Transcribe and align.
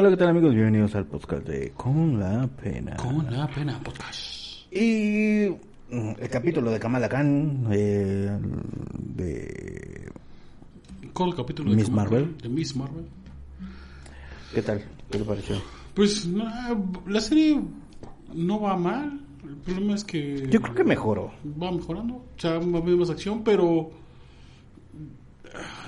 Hola, 0.00 0.08
¿qué 0.08 0.16
tal 0.16 0.28
amigos? 0.28 0.54
Bienvenidos 0.54 0.94
al 0.94 1.04
podcast 1.04 1.46
de 1.46 1.72
Con 1.72 2.18
la 2.18 2.46
Pena. 2.46 2.96
Con 2.96 3.30
la 3.30 3.46
pena 3.46 3.78
podcast. 3.82 4.72
Y 4.72 5.46
mm, 5.90 6.12
el 6.18 6.28
capítulo 6.30 6.70
de 6.70 6.80
Kamala 6.80 7.06
Khan, 7.06 7.66
eh, 7.70 8.30
de... 8.98 10.10
¿Cuál 11.12 11.34
capítulo 11.34 11.68
de 11.68 11.76
Miss 11.76 11.90
Kamala? 11.90 12.08
Marvel. 12.08 12.36
De 12.38 12.48
Miss 12.48 12.74
Marvel. 12.74 13.04
¿Qué 14.54 14.62
tal? 14.62 14.82
¿Qué 15.10 15.18
te 15.18 15.24
pareció? 15.24 15.56
Pues 15.92 16.26
nah, 16.26 16.74
la 17.06 17.20
serie 17.20 17.60
no 18.32 18.58
va 18.58 18.78
mal. 18.78 19.20
El 19.46 19.56
problema 19.56 19.96
es 19.96 20.04
que 20.04 20.48
Yo 20.48 20.62
creo 20.62 20.74
que 20.76 20.84
mejoró. 20.84 21.30
va 21.62 21.72
mejorando. 21.72 22.14
O 22.14 22.38
sea, 22.38 22.52
va 22.52 22.78
habiendo 22.78 22.96
más 22.96 23.10
acción, 23.10 23.44
pero 23.44 23.90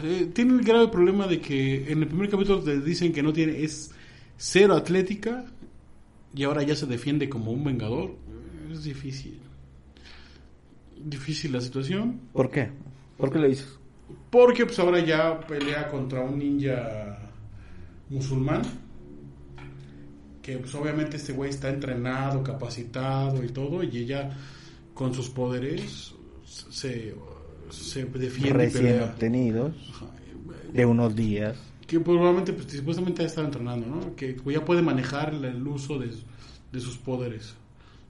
eh, 0.03 0.31
tiene 0.35 0.53
el 0.53 0.63
grave 0.63 0.89
problema 0.89 1.27
de 1.27 1.41
que 1.41 1.91
en 1.91 2.03
el 2.03 2.09
primer 2.09 2.29
capítulo 2.29 2.61
te 2.61 2.79
dicen 2.79 3.11
que 3.11 3.23
no 3.23 3.33
tiene 3.33 3.63
es 3.63 3.91
cero 4.43 4.75
atlética 4.75 5.45
y 6.35 6.43
ahora 6.43 6.65
ya 6.65 6.75
se 6.75 6.87
defiende 6.87 7.29
como 7.29 7.53
un 7.53 7.63
vengador. 7.63 8.17
Es 8.73 8.83
difícil. 8.83 9.39
Difícil 11.05 11.53
la 11.53 11.61
situación. 11.61 12.21
¿Por 12.33 12.51
qué? 12.51 12.71
¿Por 13.17 13.31
qué 13.31 13.39
lo 13.39 13.49
dices? 13.49 13.79
Porque 14.31 14.67
pues 14.67 14.79
ahora 14.81 14.99
ya 14.99 15.39
pelea 15.47 15.89
contra 15.89 16.23
un 16.23 16.39
ninja 16.39 17.19
musulmán. 18.09 18.63
Que 20.43 20.59
pues 20.59 20.75
obviamente 20.75 21.19
este 21.19 21.33
güey 21.35 21.51
está 21.51 21.69
entrenado, 21.69 22.43
capacitado 22.43 23.45
y 23.45 23.49
todo. 23.49 23.85
Y 23.85 23.97
ella 23.97 24.37
con 24.93 25.15
sus 25.15 25.31
poderes 25.31 26.15
se, 26.45 27.15
se 27.71 28.05
defiende 28.07 28.53
Recién 28.53 29.03
obtenidos, 29.03 29.77
Ajá. 29.91 30.07
de 30.73 30.85
unos 30.85 31.15
días. 31.15 31.57
Que 31.93 32.01
probablemente 32.01 32.55
pues 32.55 32.73
supuestamente 32.73 33.23
ha 33.23 33.27
estado 33.27 33.47
entrenando, 33.49 33.87
¿no? 33.87 34.17
Que 34.17 34.35
ya 34.47 34.65
puede 34.65 34.81
manejar 34.81 35.35
el, 35.35 35.67
uso 35.67 35.99
de, 35.99 36.11
de 36.73 36.81
sus 36.81 36.97
poderes. 36.97 37.55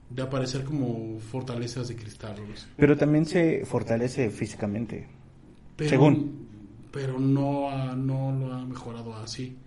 De 0.09 0.21
aparecer 0.21 0.63
como 0.63 1.19
fortalezas 1.19 1.89
de 1.89 1.97
cristal. 1.97 2.31
o 2.37 2.41
algo 2.43 2.53
así. 2.53 2.65
Pero 2.77 2.95
también 2.95 3.25
se 3.25 3.65
fortalece 3.65 4.29
físicamente. 4.29 5.05
Pero, 5.75 5.89
Según. 5.89 6.47
Pero 6.93 7.19
no, 7.19 7.69
ha- 7.69 7.93
no 7.93 8.31
lo 8.31 8.53
ha 8.53 8.63
mejorado 8.65 9.13
así. 9.15 9.57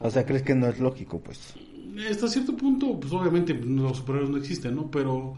O 0.00 0.10
sea, 0.10 0.26
¿crees 0.26 0.42
que 0.42 0.54
no 0.54 0.66
es 0.68 0.78
lógico? 0.78 1.20
Pues 1.20 1.54
Hasta 2.10 2.28
cierto 2.28 2.54
punto, 2.54 3.00
pues 3.00 3.10
obviamente 3.10 3.54
los 3.54 3.96
superhéroes 3.96 4.30
no 4.30 4.36
existen, 4.36 4.76
¿no? 4.76 4.90
Pero, 4.90 5.34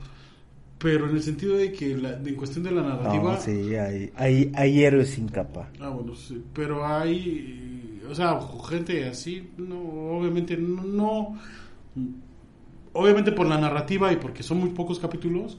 pero 0.81 1.09
en 1.09 1.17
el 1.17 1.23
sentido 1.23 1.57
de 1.57 1.73
que 1.73 1.97
la, 1.97 2.15
en 2.15 2.35
cuestión 2.37 2.65
de 2.65 2.73
la 2.73 2.83
narrativa... 2.83 3.35
no, 3.35 3.41
sí, 3.41 3.75
hay, 3.77 4.13
hay, 4.17 4.53
hay 4.55 4.85
héroes 4.85 5.11
sin 5.11 5.29
capa. 5.29 5.71
Ah, 5.81 5.89
bueno, 5.89 6.15
sí, 6.15 6.45
pero 6.53 6.87
hay, 6.87 8.03
o 8.09 8.15
sea, 8.15 8.39
gente 8.69 9.09
así, 9.09 9.51
no, 9.57 9.79
obviamente 10.19 10.57
no, 10.57 10.83
no- 10.85 11.39
obviamente 12.93 13.33
por 13.33 13.47
la 13.47 13.59
narrativa 13.59 14.13
y 14.13 14.17
porque 14.17 14.43
son 14.43 14.59
muy 14.59 14.71
pocos 14.71 14.99
capítulos, 14.99 15.59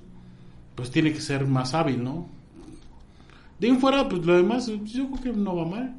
pues 0.76 0.92
tiene 0.92 1.14
que 1.14 1.22
ser 1.22 1.46
más 1.48 1.74
hábil, 1.74 2.04
¿no? 2.04 2.30
De 3.60 3.68
ahí 3.68 3.74
en 3.74 3.80
fuera, 3.80 4.10
pues 4.10 4.26
lo 4.26 4.36
demás, 4.36 4.68
yo 4.68 5.10
creo 5.12 5.22
que 5.22 5.40
no 5.40 5.56
va 5.56 5.66
mal. 5.66 5.96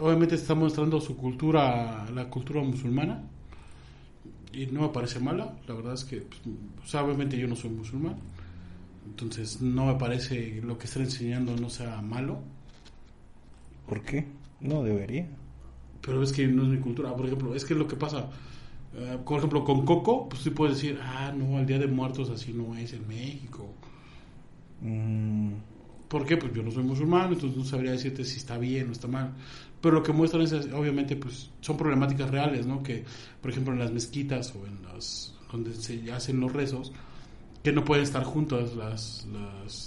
Obviamente 0.00 0.34
está 0.36 0.54
mostrando 0.54 1.00
su 1.00 1.16
cultura, 1.16 2.06
la 2.14 2.30
cultura 2.30 2.62
musulmana, 2.62 3.24
y 4.52 4.66
no 4.66 4.82
me 4.82 4.88
parece 4.88 5.20
mala, 5.20 5.56
la 5.66 5.74
verdad 5.74 5.94
es 5.94 6.04
que, 6.04 6.22
pues, 6.76 6.94
obviamente 6.94 7.36
yo 7.36 7.46
no 7.46 7.56
soy 7.56 7.70
musulmán, 7.70 8.16
entonces 9.06 9.60
no 9.60 9.86
me 9.86 9.94
parece 9.94 10.60
lo 10.62 10.78
que 10.78 10.86
está 10.86 11.00
enseñando 11.00 11.56
no 11.56 11.70
sea 11.70 12.00
malo. 12.02 12.40
¿Por 13.86 14.02
qué? 14.02 14.26
No 14.60 14.82
debería. 14.82 15.26
Pero 16.02 16.22
es 16.22 16.32
que 16.32 16.46
no 16.46 16.62
es 16.62 16.68
mi 16.68 16.78
cultura. 16.78 17.14
Por 17.14 17.26
ejemplo, 17.26 17.54
es 17.54 17.64
que 17.64 17.74
lo 17.74 17.88
que 17.88 17.96
pasa, 17.96 18.28
eh, 18.94 19.18
por 19.24 19.38
ejemplo, 19.38 19.64
con 19.64 19.84
Coco, 19.84 20.28
pues 20.28 20.42
sí 20.42 20.50
puedes 20.50 20.76
decir, 20.76 20.98
ah, 21.02 21.32
no, 21.36 21.58
el 21.58 21.66
Día 21.66 21.78
de 21.78 21.86
Muertos 21.86 22.30
así 22.30 22.52
no 22.52 22.76
es 22.76 22.92
en 22.92 23.08
México. 23.08 23.66
Mm, 24.80 25.27
¿Por 26.08 26.24
qué? 26.24 26.36
Pues 26.36 26.52
yo 26.54 26.62
no 26.62 26.70
soy 26.70 26.84
musulmán, 26.84 27.32
entonces 27.32 27.56
no 27.56 27.64
sabría 27.64 27.92
decirte 27.92 28.24
si 28.24 28.38
está 28.38 28.56
bien 28.56 28.88
o 28.88 28.92
está 28.92 29.08
mal. 29.08 29.34
Pero 29.80 29.96
lo 29.96 30.02
que 30.02 30.12
muestran 30.12 30.42
es, 30.42 30.52
obviamente, 30.52 31.16
pues 31.16 31.50
son 31.60 31.76
problemáticas 31.76 32.30
reales, 32.30 32.66
¿no? 32.66 32.82
Que, 32.82 33.04
por 33.40 33.50
ejemplo, 33.50 33.72
en 33.72 33.78
las 33.78 33.92
mezquitas 33.92 34.54
o 34.54 34.66
en 34.66 34.82
las 34.82 35.34
donde 35.52 35.74
se 35.74 36.10
hacen 36.12 36.40
los 36.40 36.52
rezos, 36.52 36.92
que 37.62 37.72
no 37.72 37.84
pueden 37.84 38.04
estar 38.04 38.24
juntas 38.24 38.74
las, 38.74 39.26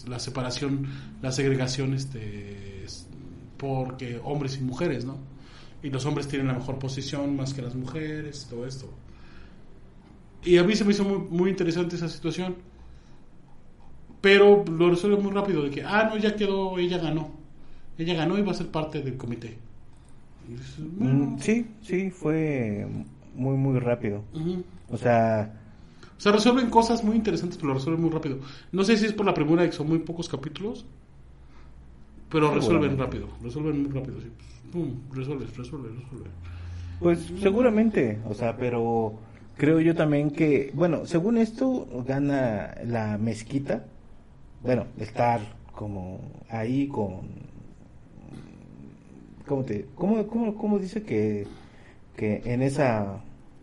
la 0.08 0.20
separación, 0.20 0.88
la 1.22 1.32
segregación, 1.32 1.94
este, 1.94 2.84
es 2.84 3.08
porque 3.58 4.20
hombres 4.24 4.58
y 4.58 4.62
mujeres, 4.62 5.06
¿no? 5.06 5.18
Y 5.84 5.90
los 5.90 6.06
hombres 6.06 6.28
tienen 6.28 6.48
la 6.48 6.54
mejor 6.54 6.80
posición 6.80 7.36
más 7.36 7.54
que 7.54 7.62
las 7.62 7.76
mujeres, 7.76 8.48
todo 8.50 8.66
esto. 8.66 8.92
Y 10.44 10.58
a 10.58 10.64
mí 10.64 10.76
se 10.76 10.84
me 10.84 10.92
hizo 10.92 11.04
muy, 11.04 11.20
muy 11.20 11.50
interesante 11.50 11.96
esa 11.96 12.10
situación. 12.10 12.56
Pero 14.22 14.64
lo 14.66 14.90
resuelve 14.90 15.18
muy 15.18 15.32
rápido, 15.32 15.64
de 15.64 15.72
que, 15.72 15.84
ah, 15.84 16.10
no, 16.10 16.18
ya 16.18 16.36
quedó, 16.36 16.78
ella 16.78 17.00
ganó. 17.00 17.32
Ella 17.98 18.14
ganó 18.14 18.38
y 18.38 18.42
va 18.44 18.52
a 18.52 18.56
ser 18.56 18.68
parte 18.68 19.02
del 19.02 19.18
comité. 19.18 19.58
Dices, 20.48 20.76
bueno, 20.98 21.26
mm, 21.26 21.40
sí, 21.40 21.66
sí, 21.82 22.10
fue 22.12 22.88
muy, 23.36 23.56
muy 23.58 23.80
rápido. 23.80 24.24
O 24.90 24.98
sea, 24.98 25.52
O 26.18 26.22
sea, 26.22 26.32
resuelven 26.32 26.70
cosas 26.70 27.04
muy 27.04 27.16
interesantes, 27.16 27.58
pero 27.58 27.70
lo 27.70 27.74
resuelven 27.76 28.02
muy 28.02 28.12
rápido. 28.12 28.40
No 28.72 28.84
sé 28.84 28.96
si 28.98 29.06
es 29.06 29.14
por 29.14 29.26
la 29.26 29.34
premura 29.34 29.64
de 29.64 29.70
que 29.70 29.76
son 29.76 29.88
muy 29.88 30.00
pocos 30.00 30.30
capítulos, 30.30 30.86
pero 32.30 32.54
resuelven 32.54 32.98
rápido. 32.98 33.28
Resuelven 33.42 33.84
muy 33.84 33.92
rápido, 33.92 34.22
sí. 34.22 34.28
Pum, 34.72 34.94
resuelves, 35.12 35.56
resuelves, 35.58 35.92
resuelves. 35.96 36.32
Pues 37.00 37.20
seguramente, 37.42 38.20
o 38.26 38.34
sea, 38.36 38.56
pero 38.56 39.20
creo 39.58 39.80
yo 39.80 39.96
también 39.96 40.30
que, 40.32 40.72
bueno, 40.76 41.06
según 41.06 41.38
esto 41.38 41.88
gana 42.08 42.76
la 42.86 43.18
mezquita, 43.18 43.86
bueno, 44.64 44.86
estar 45.00 45.40
como 45.74 46.20
ahí 46.50 46.88
con, 46.88 47.22
¿cómo 49.48 49.64
te, 49.64 49.86
cómo, 49.96 50.26
cómo, 50.28 50.56
cómo 50.56 50.80
dice 50.80 51.04
que, 51.04 51.48
que 52.16 52.42
en 52.46 52.62
esa 52.62 53.22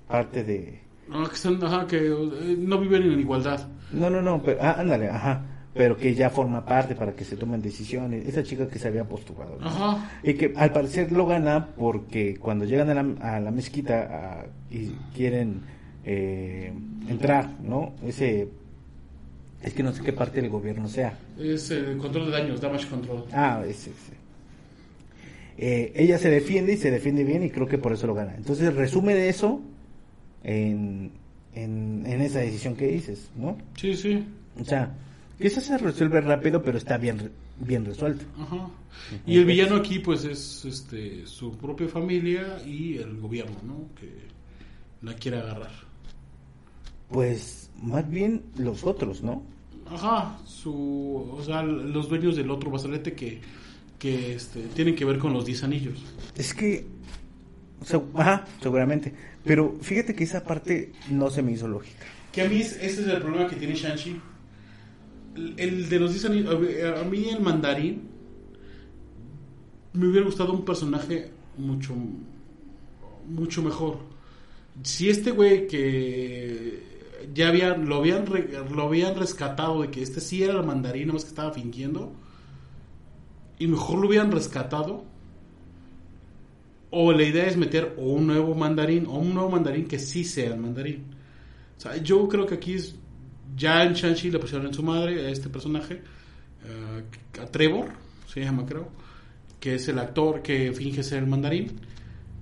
parte 0.09 0.45
de, 0.45 0.81
Ah, 1.11 1.25
que, 1.29 1.35
están- 1.37 1.63
ajá, 1.65 1.87
que 1.87 1.97
eh, 2.07 2.57
no 2.59 2.79
viven 2.79 3.03
en 3.05 3.19
igualdad. 3.21 3.67
no, 3.93 4.11
no, 4.11 4.21
no, 4.21 4.43
pero, 4.43 4.59
ah, 4.63 4.77
ándale, 4.79 5.09
ajá, 5.09 5.43
pero 5.73 5.97
que 5.97 6.15
ya 6.15 6.29
forma 6.29 6.65
parte 6.67 6.95
para 6.95 7.13
que 7.15 7.25
se 7.25 7.37
tomen 7.37 7.63
decisiones, 7.63 8.27
esa 8.27 8.43
chica 8.43 8.69
que 8.69 8.79
se 8.79 8.89
había 8.89 9.05
postulado, 9.05 9.57
¿no? 9.59 9.67
Ajá. 9.67 10.11
Y 10.23 10.35
que 10.35 10.53
al 10.57 10.73
parecer 10.73 11.13
lo 11.13 11.25
gana 11.27 11.69
porque 11.79 12.37
cuando 12.37 12.65
llegan 12.67 12.91
a 12.91 12.95
la, 12.95 13.37
a 13.37 13.41
la 13.41 13.51
mezquita 13.51 14.41
a- 14.43 14.47
y 14.71 14.89
quieren 15.15 15.63
eh, 16.05 16.73
entrar, 17.09 17.51
¿no? 17.63 17.93
Ese. 18.05 18.49
Es 19.63 19.75
que 19.75 19.83
no 19.83 19.93
sé 19.93 20.03
qué 20.03 20.13
parte 20.13 20.41
del 20.41 20.51
gobierno 20.51 20.89
sea. 20.89 21.19
Es 21.39 21.71
el 21.71 21.97
control 21.99 22.27
de 22.27 22.33
daños, 22.33 22.61
damage 22.61 22.89
control. 22.89 23.25
Ah, 23.33 23.63
ese. 23.67 23.91
ese. 23.91 24.19
Eh, 25.61 25.93
ella 25.97 26.19
se 26.19 26.31
defiende 26.31 26.75
y 26.75 26.77
se 26.77 26.91
defiende 26.91 27.25
bien 27.25 27.43
y 27.43 27.51
creo 27.51 27.67
que 27.67 27.79
por 27.79 27.93
eso 27.93 28.07
lo 28.07 28.15
gana. 28.15 28.35
Entonces 28.37 28.73
resume 28.75 29.15
de 29.15 29.29
eso 29.29 29.61
en, 30.45 31.11
en, 31.55 32.05
en 32.07 32.21
esa 32.21 32.39
decisión 32.39 32.77
que 32.77 32.87
dices, 32.87 33.31
¿no? 33.37 33.59
Sí, 33.77 33.97
sí. 33.97 34.25
O 34.61 34.65
sea, 34.65 34.95
que 35.39 35.49
eso 35.49 35.61
se 35.61 35.77
resuelve 35.79 36.21
rápido, 36.21 36.63
pero 36.63 36.79
está 36.79 36.97
bien, 36.97 37.31
bien 37.59 37.85
resuelto. 37.85 38.25
Ajá. 38.39 38.71
Y 39.27 39.39
el 39.39 39.45
villano 39.45 39.77
aquí, 39.77 39.99
pues, 39.99 40.25
es 40.25 40.65
este 40.65 41.27
su 41.27 41.57
propia 41.57 41.89
familia 41.89 42.61
y 42.65 42.97
el 42.99 43.19
gobierno, 43.19 43.57
¿no? 43.65 43.89
Que 43.99 44.11
la 45.03 45.15
quiere 45.15 45.39
agarrar. 45.39 45.71
Pues 47.09 47.68
más 47.83 48.09
bien 48.11 48.43
los 48.57 48.85
otros, 48.85 49.23
¿no? 49.23 49.43
Ajá, 49.91 50.39
su, 50.45 51.29
o 51.33 51.43
sea, 51.43 51.63
los 51.63 52.09
dueños 52.09 52.37
del 52.37 52.51
otro 52.51 52.71
basalete 52.71 53.15
que, 53.15 53.41
que 53.99 54.35
este, 54.35 54.63
tienen 54.75 54.95
que 54.95 55.05
ver 55.05 55.19
con 55.19 55.33
los 55.33 55.47
10 55.47 55.65
anillos. 55.65 56.05
Es 56.37 56.53
que, 56.55 56.87
ajá, 58.15 58.45
seguramente. 58.63 59.15
Pero 59.45 59.77
fíjate 59.81 60.15
que 60.15 60.25
esa 60.25 60.45
parte 60.45 60.93
no 61.11 61.31
se 61.31 61.43
me 61.43 61.53
hizo 61.53 61.67
lógica. 61.69 62.05
Que 62.33 62.43
a 62.43 62.49
mí 62.49 62.57
es- 62.61 62.77
ese 62.77 63.01
es 63.03 63.09
el 63.09 63.21
problema 63.23 63.49
que 63.49 63.57
tiene 63.57 63.75
Shang-Chi. 63.75 64.21
El, 65.37 65.55
el 65.57 65.89
de 65.89 65.99
los 66.01 66.11
10 66.13 66.25
anillos, 66.27 66.55
a 66.55 67.05
mí 67.05 67.29
el 67.29 67.41
mandarín 67.41 68.03
me 69.95 70.07
hubiera 70.09 70.27
gustado 70.27 70.53
un 70.53 70.65
personaje 70.65 71.31
mucho, 71.57 71.95
mucho 73.27 73.63
mejor. 73.63 73.99
Si 74.83 75.09
este 75.09 75.31
güey 75.31 75.67
que 75.67 76.83
ya 77.35 77.49
habían, 77.49 77.89
lo 77.89 77.97
habían, 77.97 78.25
lo 78.71 78.83
habían 78.83 79.17
rescatado 79.17 79.83
de 79.83 79.91
que 79.91 80.03
este 80.03 80.21
sí 80.21 80.43
era 80.43 80.55
el 80.55 80.65
mandarín, 80.65 81.13
más 81.13 81.25
que 81.25 81.31
estaba 81.31 81.53
fingiendo, 81.53 82.13
y 83.59 83.67
mejor 83.67 83.99
lo 83.99 84.09
hubieran 84.09 84.31
rescatado, 84.31 85.05
o 86.91 87.13
la 87.13 87.23
idea 87.23 87.47
es 87.47 87.57
meter 87.57 87.95
o 87.99 88.13
un 88.13 88.27
nuevo 88.27 88.55
mandarín, 88.55 89.07
o 89.07 89.19
un 89.19 89.35
nuevo 89.35 89.51
mandarín 89.51 89.87
que 89.87 89.99
sí 89.99 90.25
sea 90.25 90.55
el 90.55 90.61
mandarín. 90.61 91.05
O 91.77 91.81
sea, 91.81 91.97
yo 91.97 92.29
creo 92.29 92.47
que 92.47 92.55
aquí 92.55 92.75
es, 92.75 92.95
ya 93.57 93.85
en 93.85 93.95
Shang-Chi 93.95 94.31
le 94.31 94.39
pusieron 94.39 94.67
en 94.67 94.75
su 94.75 94.83
madre 94.83 95.27
a 95.27 95.31
este 95.31 95.49
personaje, 95.49 96.03
eh, 96.65 97.41
a 97.41 97.47
Trevor, 97.47 97.91
se 98.27 98.41
llama 98.41 98.65
creo, 98.67 98.89
que 99.61 99.75
es 99.75 99.89
el 99.89 99.99
actor 99.99 100.43
que 100.43 100.73
finge 100.73 101.03
ser 101.03 101.19
el 101.19 101.27
mandarín. 101.27 101.81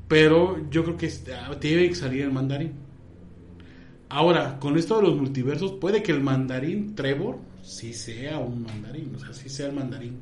Pero 0.08 0.70
yo 0.70 0.84
creo 0.84 0.96
que 0.96 1.10
ah, 1.34 1.56
tiene 1.58 1.88
que 1.88 1.94
salir 1.94 2.22
el 2.22 2.32
mandarín. 2.32 2.85
Ahora, 4.08 4.58
con 4.60 4.76
esto 4.78 4.96
de 4.96 5.02
los 5.02 5.16
multiversos, 5.16 5.72
puede 5.72 6.02
que 6.02 6.12
el 6.12 6.22
mandarín 6.22 6.94
Trevor 6.94 7.38
sí 7.62 7.92
sea 7.92 8.38
un 8.38 8.62
mandarín, 8.62 9.12
o 9.14 9.18
sea, 9.18 9.32
sí 9.32 9.48
sea 9.48 9.66
el 9.66 9.72
mandarín. 9.74 10.20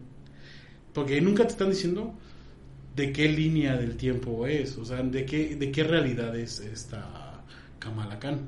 Porque 0.94 1.20
nunca 1.20 1.42
te 1.44 1.50
están 1.50 1.70
diciendo 1.70 2.14
de 2.96 3.12
qué 3.12 3.28
línea 3.28 3.76
del 3.76 3.96
tiempo 3.96 4.46
es, 4.46 4.78
o 4.78 4.84
sea, 4.84 5.02
de 5.02 5.26
qué, 5.26 5.56
de 5.56 5.70
qué 5.70 5.84
realidad 5.84 6.34
es 6.36 6.60
esta 6.60 7.42
Kamala 7.78 8.18
Khan. 8.18 8.40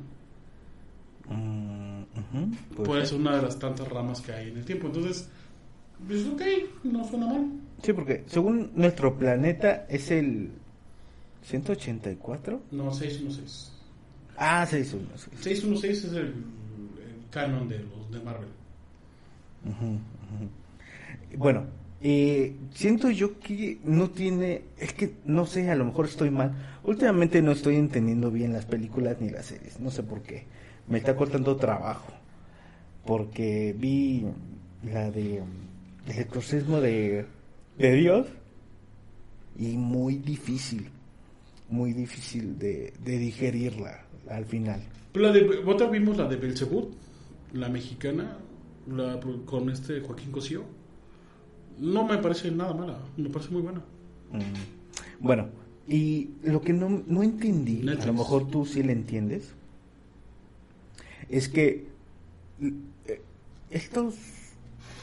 Mm, 1.28 2.02
ujú, 2.02 2.50
puede 2.76 2.84
Puede 2.86 3.06
ser. 3.06 3.18
una 3.18 3.36
de 3.36 3.42
las 3.42 3.58
tantas 3.58 3.88
ramas 3.88 4.20
que 4.20 4.32
hay 4.32 4.48
en 4.50 4.58
el 4.58 4.64
tiempo. 4.64 4.86
Entonces, 4.86 5.28
pues 6.06 6.26
ok, 6.26 6.42
no 6.84 7.04
suena 7.06 7.26
mal. 7.26 7.50
Sí, 7.82 7.92
porque 7.92 8.24
según 8.26 8.70
nuestro 8.74 9.18
planeta 9.18 9.86
es 9.88 10.10
el 10.10 10.50
184. 11.42 12.60
No, 12.70 12.92
616. 12.92 13.72
Ah, 14.36 14.66
616. 14.66 15.42
616 15.42 16.04
es 16.04 16.12
el, 16.12 16.26
el 16.26 16.34
canon 17.30 17.68
de 17.68 17.78
los 17.78 18.10
de 18.10 18.20
Marvel. 18.20 18.48
Bueno, 21.36 21.64
eh, 22.00 22.54
siento 22.74 23.10
yo 23.10 23.38
que 23.40 23.78
no 23.84 24.10
tiene, 24.10 24.62
es 24.78 24.92
que 24.92 25.14
no 25.24 25.46
sé, 25.46 25.70
a 25.70 25.74
lo 25.74 25.84
mejor 25.84 26.06
estoy 26.06 26.30
mal. 26.30 26.52
Últimamente 26.84 27.42
no 27.42 27.52
estoy 27.52 27.76
entendiendo 27.76 28.30
bien 28.30 28.52
las 28.52 28.66
películas 28.66 29.16
ni 29.20 29.30
las 29.30 29.46
series, 29.46 29.80
no 29.80 29.90
sé 29.90 30.02
por 30.02 30.22
qué. 30.22 30.44
Me 30.88 30.98
está 30.98 31.16
cortando 31.16 31.56
trabajo. 31.56 32.12
Porque 33.04 33.74
vi 33.78 34.24
la 34.84 35.10
de 35.10 35.42
El 36.08 36.18
exorcismo 36.18 36.80
de, 36.80 37.26
de 37.78 37.92
Dios 37.94 38.26
y 39.58 39.76
muy 39.76 40.16
difícil, 40.16 40.88
muy 41.68 41.92
difícil 41.92 42.58
de, 42.58 42.92
de 43.04 43.18
digerirla 43.18 44.05
al 44.30 44.44
final. 44.44 44.82
Pero 45.12 45.26
la 45.26 45.32
de, 45.32 45.62
otra 45.64 45.88
vimos 45.88 46.16
la 46.16 46.28
de 46.28 46.36
Belzebut, 46.36 46.92
la 47.52 47.68
mexicana, 47.68 48.38
la, 48.86 49.20
con 49.44 49.70
este 49.70 50.00
Joaquín 50.00 50.30
Cosío. 50.30 50.64
No 51.78 52.04
me 52.06 52.18
parece 52.18 52.50
nada 52.50 52.74
mala, 52.74 52.98
me 53.16 53.28
parece 53.28 53.50
muy 53.50 53.62
buena. 53.62 53.80
Mm. 54.32 55.20
Bueno, 55.20 55.48
y 55.88 56.30
lo 56.42 56.60
que 56.60 56.72
no, 56.72 57.02
no 57.06 57.22
entendí, 57.22 57.86
a 57.88 58.06
lo 58.06 58.12
mejor 58.12 58.48
tú 58.48 58.66
sí 58.66 58.82
le 58.82 58.92
entiendes, 58.92 59.52
es 61.28 61.48
que 61.48 61.86
eh, 62.60 63.20
estos 63.70 64.14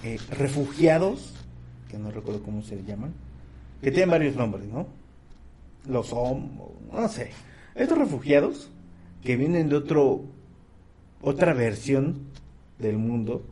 eh, 0.03 0.19
refugiados, 0.31 1.33
que 1.89 1.97
no 1.97 2.11
recuerdo 2.11 2.43
cómo 2.43 2.61
se 2.63 2.83
llaman, 2.83 3.13
que 3.81 3.91
tienen 3.91 4.09
varios 4.09 4.35
nombres, 4.35 4.65
¿no? 4.65 4.87
Los 5.87 6.11
HOM, 6.13 6.59
o 6.59 6.73
no 6.91 7.07
sé. 7.07 7.31
Estos 7.75 7.97
refugiados 7.97 8.69
que 9.23 9.35
vienen 9.37 9.69
de 9.69 9.75
otro, 9.75 10.21
otra 11.21 11.53
versión 11.53 12.19
del 12.79 12.97
mundo, 12.97 13.45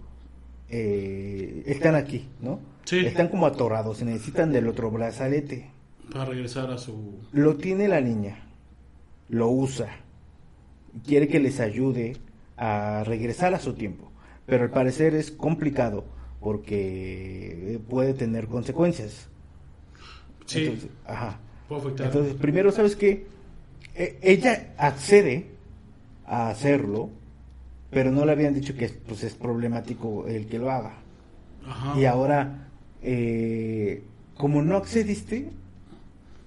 eh, 0.69 1.63
están 1.65 1.95
aquí, 1.95 2.27
¿no? 2.41 2.59
Sí. 2.85 2.99
Están 3.05 3.29
como 3.29 3.45
atorados, 3.45 4.01
y 4.01 4.05
necesitan 4.05 4.51
del 4.51 4.67
otro 4.67 4.91
brazalete. 4.91 5.69
Para 6.11 6.25
regresar 6.25 6.69
a 6.71 6.77
su... 6.77 7.19
Lo 7.31 7.55
tiene 7.55 7.87
la 7.87 8.01
niña, 8.01 8.43
lo 9.29 9.49
usa, 9.49 9.89
quiere 11.05 11.27
que 11.27 11.39
les 11.39 11.59
ayude 11.59 12.17
a 12.57 13.03
regresar 13.05 13.53
a 13.53 13.59
su 13.59 13.73
tiempo, 13.73 14.11
pero 14.45 14.63
al 14.63 14.71
parecer 14.71 15.15
es 15.15 15.31
complicado 15.31 16.03
porque 16.41 17.79
puede 17.89 18.13
tener 18.13 18.47
consecuencias. 18.47 19.27
Sí, 20.45 20.63
Entonces, 20.65 20.89
ajá. 21.05 21.39
puede 21.69 21.81
afectar. 21.81 22.07
Entonces, 22.07 22.33
primero, 22.33 22.71
¿sabes 22.71 22.95
qué? 22.95 23.25
E- 23.95 24.17
ella 24.21 24.73
accede 24.77 25.51
a 26.33 26.49
hacerlo, 26.49 27.09
pero 27.89 28.09
no 28.09 28.23
le 28.25 28.31
habían 28.31 28.53
dicho 28.53 28.73
que 28.75 28.87
pues, 28.87 29.21
es 29.25 29.33
problemático 29.33 30.25
el 30.27 30.47
que 30.47 30.57
lo 30.59 30.71
haga. 30.71 30.93
Ajá. 31.67 31.99
Y 31.99 32.05
ahora, 32.05 32.69
eh, 33.03 34.01
como 34.37 34.61
no 34.61 34.77
accediste, 34.77 35.49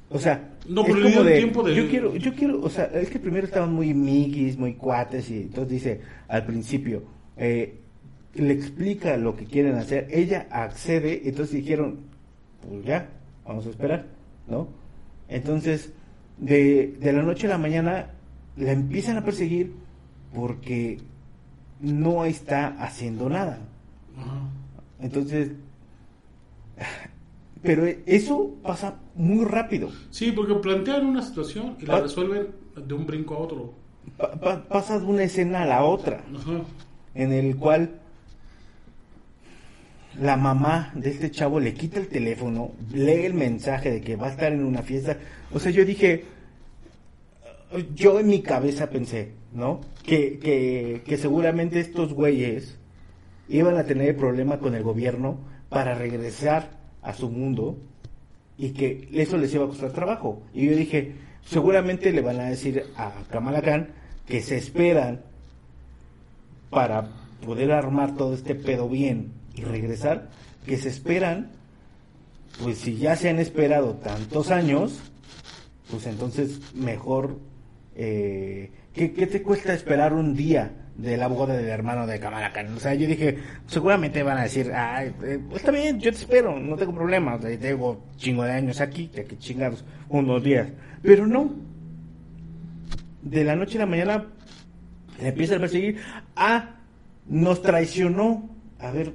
o 0.09 0.19
sea, 0.19 0.53
No, 0.67 0.87
es 0.87 0.95
como 0.95 1.27
tiempo 1.27 1.63
de- 1.63 1.75
yo 1.75 1.89
quiero, 1.91 2.17
yo 2.17 2.33
quiero, 2.35 2.63
o 2.63 2.71
sea, 2.71 2.85
es 2.95 3.11
que 3.11 3.19
primero 3.19 3.45
estaban 3.47 3.75
muy 3.75 3.93
miguis, 3.93 4.57
muy 4.57 4.73
cuates 4.73 5.31
y 5.31 5.43
entonces 5.43 5.71
dice 5.71 6.01
al 6.29 6.47
principio, 6.47 7.03
eh, 7.37 7.75
le 8.35 8.55
explica 8.55 9.19
lo 9.19 9.37
que 9.37 9.45
quieren 9.45 9.75
hacer, 9.75 10.09
ella 10.11 10.47
accede, 10.51 11.29
entonces 11.29 11.57
dijeron, 11.57 11.99
pues 12.67 12.85
ya, 12.87 13.11
vamos 13.47 13.67
a 13.67 13.71
esperar, 13.71 14.07
¿no? 14.49 14.69
Entonces, 15.29 15.93
de, 16.39 16.97
de 17.01 17.13
la 17.13 17.23
noche 17.23 17.47
a 17.47 17.51
la 17.51 17.59
mañana 17.59 18.11
la 18.57 18.73
empiezan 18.73 19.17
a 19.17 19.25
perseguir 19.25 19.73
porque 20.35 20.99
no 21.81 22.25
está 22.25 22.69
haciendo 22.83 23.29
nada. 23.29 23.59
Entonces, 25.01 25.51
pero 27.63 27.87
eso 28.07 28.55
pasa 28.63 28.97
muy 29.15 29.45
rápido. 29.45 29.91
Sí, 30.11 30.33
porque 30.33 30.55
plantean 30.55 31.07
una 31.07 31.23
situación 31.23 31.77
y 31.81 31.87
la 31.87 32.01
resuelven 32.01 32.49
de 32.77 32.95
un 32.95 33.07
brinco 33.07 33.35
a 33.35 33.39
otro. 33.39 33.75
Pa- 34.19 34.89
de 34.99 35.07
una 35.07 35.23
escena 35.25 35.63
a 35.63 35.67
la 35.67 35.83
otra, 35.85 36.25
Ajá. 36.35 36.61
en 37.15 37.33
el 37.33 37.57
cual 37.57 38.01
la 40.21 40.37
mamá 40.37 40.93
de 40.95 41.11
este 41.11 41.31
chavo 41.31 41.59
le 41.59 41.75
quita 41.75 41.99
el 41.99 42.09
teléfono, 42.09 42.73
lee 42.93 43.25
el 43.25 43.35
mensaje 43.35 43.91
de 43.91 44.01
que 44.01 44.15
va 44.17 44.29
a 44.29 44.31
estar 44.31 44.53
en 44.53 44.65
una 44.65 44.83
fiesta. 44.83 45.17
O 45.53 45.59
sea, 45.59 45.73
yo 45.73 45.85
dije, 45.85 46.25
yo 47.95 48.21
en 48.21 48.27
mi 48.27 48.43
cabeza 48.43 48.91
pensé, 48.91 49.33
¿no? 49.53 49.81
Que, 50.05 50.39
que, 51.05 51.17
seguramente 51.17 51.81
estos 51.81 52.13
güeyes 52.13 52.79
iban 53.49 53.77
a 53.77 53.85
tener 53.85 54.17
problema 54.17 54.59
con 54.59 54.75
el 54.75 54.83
gobierno 54.83 55.39
para 55.69 55.95
regresar 55.95 56.71
a 57.03 57.13
su 57.15 57.31
mundo 57.31 57.79
y 58.57 58.71
que 58.71 59.09
eso 59.13 59.37
les 59.37 59.55
iba 59.55 59.65
a 59.65 59.69
costar 59.69 59.93
trabajo. 59.93 60.43
Y 60.53 60.67
yo 60.67 60.77
dije, 60.77 61.15
seguramente 61.45 62.13
le 62.13 62.21
van 62.21 62.41
a 62.41 62.51
decir 62.51 62.85
a 62.97 63.13
Kamala 63.31 63.63
Khan 63.63 63.89
que 64.27 64.41
se 64.41 64.57
esperan 64.57 65.23
para 66.71 67.09
poder 67.45 67.73
armar 67.73 68.17
todo 68.17 68.35
este 68.35 68.55
pedo 68.55 68.89
bien 68.89 69.33
y 69.55 69.63
regresar, 69.63 70.31
que 70.67 70.77
se 70.77 70.89
esperan, 70.89 71.53
pues 72.63 72.79
si 72.79 72.97
ya 72.97 73.17
se 73.17 73.29
han 73.29 73.39
esperado 73.39 73.95
tantos 73.95 74.51
años, 74.51 75.01
pues 75.91 76.07
entonces 76.07 76.75
mejor, 76.75 77.39
eh, 77.95 78.71
¿qué, 78.93 79.09
te 79.09 79.43
cuesta 79.43 79.75
esperar 79.75 80.13
un 80.13 80.35
día 80.35 80.73
de 80.97 81.17
la 81.17 81.27
boda 81.27 81.55
del 81.55 81.69
hermano 81.69 82.07
de 82.07 82.21
Kamala? 82.21 82.53
O 82.75 82.81
sea, 82.81 82.95
yo 82.95 83.07
dije, 83.07 83.39
seguramente 83.67 84.23
van 84.23 84.39
a 84.39 84.43
decir, 84.43 84.73
Ay, 84.73 85.15
eh, 85.25 85.39
pues 85.49 85.61
está 85.61 85.73
bien, 85.73 86.01
yo 86.01 86.11
te 86.13 86.19
espero, 86.19 86.59
no 86.59 86.77
tengo 86.77 86.95
problema, 86.95 87.37
o 87.37 87.39
tengo 87.39 88.05
chingo 88.17 88.45
de 88.45 88.53
años 88.53 88.81
aquí, 88.81 89.11
ya 89.13 89.25
que 89.25 89.39
chingados, 89.39 89.85
unos 90.09 90.43
días, 90.43 90.69
pero 91.03 91.27
no, 91.27 91.55
de 93.23 93.45
la 93.45 93.57
noche 93.57 93.79
a 93.79 93.81
la 93.83 93.87
mañana 93.87 94.27
le 95.21 95.29
empieza 95.29 95.57
a 95.57 95.61
perseguir, 95.61 95.99
ah, 96.37 96.77
nos 97.29 97.63
traicionó, 97.63 98.51
a 98.79 98.91
ver, 98.91 99.13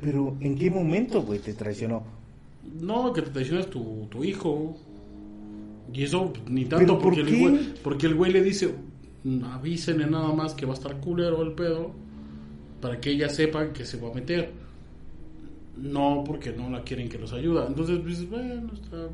pero 0.00 0.36
¿en 0.40 0.56
qué 0.58 0.70
momento, 0.70 1.22
güey, 1.22 1.38
te 1.38 1.54
traicionó? 1.54 2.02
No, 2.80 3.12
que 3.12 3.22
te 3.22 3.30
traicionas 3.30 3.66
tu, 3.66 4.06
tu 4.10 4.24
hijo. 4.24 4.76
Y 5.92 6.04
eso 6.04 6.32
ni 6.48 6.64
tanto 6.64 6.84
¿Pero 6.86 6.98
por 6.98 7.14
porque, 7.14 7.20
el 7.20 7.38
güey, 7.38 7.74
porque 7.82 8.06
el 8.06 8.14
güey 8.14 8.32
le 8.32 8.42
dice, 8.42 8.74
"Mm, 9.24 9.44
avísenle 9.44 10.06
nada 10.06 10.32
más 10.32 10.54
que 10.54 10.66
va 10.66 10.72
a 10.72 10.76
estar 10.76 10.98
culero 11.00 11.42
el 11.42 11.52
pedo 11.52 11.92
para 12.82 13.00
que 13.00 13.10
ella 13.10 13.28
sepa 13.28 13.72
que 13.72 13.86
se 13.86 13.96
va 13.96 14.10
a 14.10 14.14
meter. 14.14 14.50
No 15.76 16.22
porque 16.26 16.52
no 16.52 16.68
la 16.68 16.82
quieren 16.82 17.08
que 17.08 17.16
los 17.16 17.32
ayuda. 17.32 17.66
Entonces, 17.66 17.98
pues, 18.02 18.28
bueno, 18.28 18.70
está, 18.74 19.08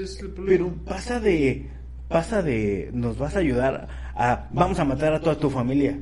es 0.00 0.20
el 0.20 0.30
problema. 0.30 0.66
Pero 0.68 0.84
pasa 0.84 1.18
de, 1.18 1.66
pasa 2.08 2.42
de, 2.42 2.90
nos 2.92 3.18
vas 3.18 3.34
a 3.34 3.40
ayudar 3.40 3.88
a, 4.14 4.48
vamos 4.52 4.78
a 4.78 4.84
matar 4.84 5.14
a 5.14 5.20
toda 5.20 5.36
tu 5.36 5.50
familia. 5.50 5.98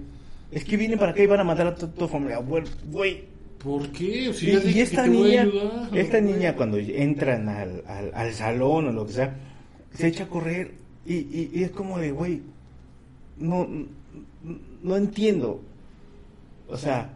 Es 0.51 0.65
que 0.65 0.77
vienen 0.77 0.99
para 0.99 1.13
acá 1.13 1.23
y 1.23 1.27
van 1.27 1.41
a 1.41 1.45
matar 1.45 1.69
a 1.69 1.75
toda 1.75 1.93
tu 1.93 2.09
familia. 2.09 2.39
Güey, 2.39 3.25
¿Por 3.59 3.89
qué? 3.89 4.33
Si 4.33 4.51
Y, 4.51 4.73
que 4.73 4.83
esta 4.83 5.05
te 5.05 5.11
voy 5.11 5.37
a 5.37 5.45
niña, 5.45 5.89
esta 5.93 6.21
niña 6.21 6.55
cuando 6.55 6.79
entran 6.79 7.49
al, 7.49 7.83
al, 7.87 8.13
al 8.15 8.33
salón 8.33 8.87
o 8.89 8.93
lo 8.93 9.07
que 9.07 9.13
sea, 9.13 9.35
se 9.99 10.09
echa 10.09 10.25
a 10.25 10.29
correr 10.29 10.75
y, 11.07 11.15
y, 11.15 11.51
y 11.55 11.63
es 11.65 11.71
como 11.71 11.99
de, 11.99 12.13
güey, 12.13 12.43
no, 13.39 13.67
no 14.83 14.97
entiendo. 14.97 15.61
O 16.69 16.77
sea, 16.77 17.11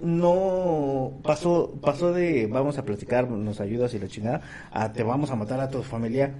no 0.00 1.12
pasó, 1.22 1.74
pasó 1.82 2.12
de 2.12 2.46
vamos 2.46 2.78
a 2.78 2.84
platicar, 2.84 3.28
nos 3.30 3.60
ayudas 3.60 3.92
y 3.94 3.98
la 3.98 4.08
chingada, 4.08 4.40
a 4.70 4.92
te 4.92 5.02
vamos 5.02 5.30
a 5.30 5.36
matar 5.36 5.60
a 5.60 5.68
tu 5.68 5.82
familia. 5.82 6.34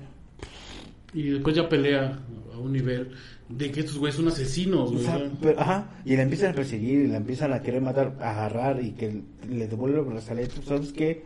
Y 1.12 1.24
después 1.30 1.56
ya 1.56 1.68
pelea 1.68 2.20
a 2.54 2.58
un 2.58 2.72
nivel 2.72 3.10
de 3.48 3.70
que 3.72 3.80
estos 3.80 3.98
güeyes 3.98 4.14
son 4.16 4.28
asesinos, 4.28 4.90
O 4.90 4.92
güey. 4.92 5.04
sea, 5.04 5.30
pero- 5.42 5.60
ajá, 5.60 5.90
y 6.04 6.16
la 6.16 6.22
empiezan 6.22 6.52
a 6.52 6.54
perseguir 6.54 7.00
y 7.00 7.08
la 7.08 7.16
empiezan 7.16 7.52
a 7.52 7.60
querer 7.62 7.82
matar, 7.82 8.16
a 8.20 8.30
agarrar 8.30 8.80
y 8.82 8.92
que 8.92 9.22
le 9.48 9.66
devuelve 9.66 9.98
el 9.98 10.04
brazalete. 10.04 10.62
¿Sabes 10.64 10.92
qué? 10.92 11.24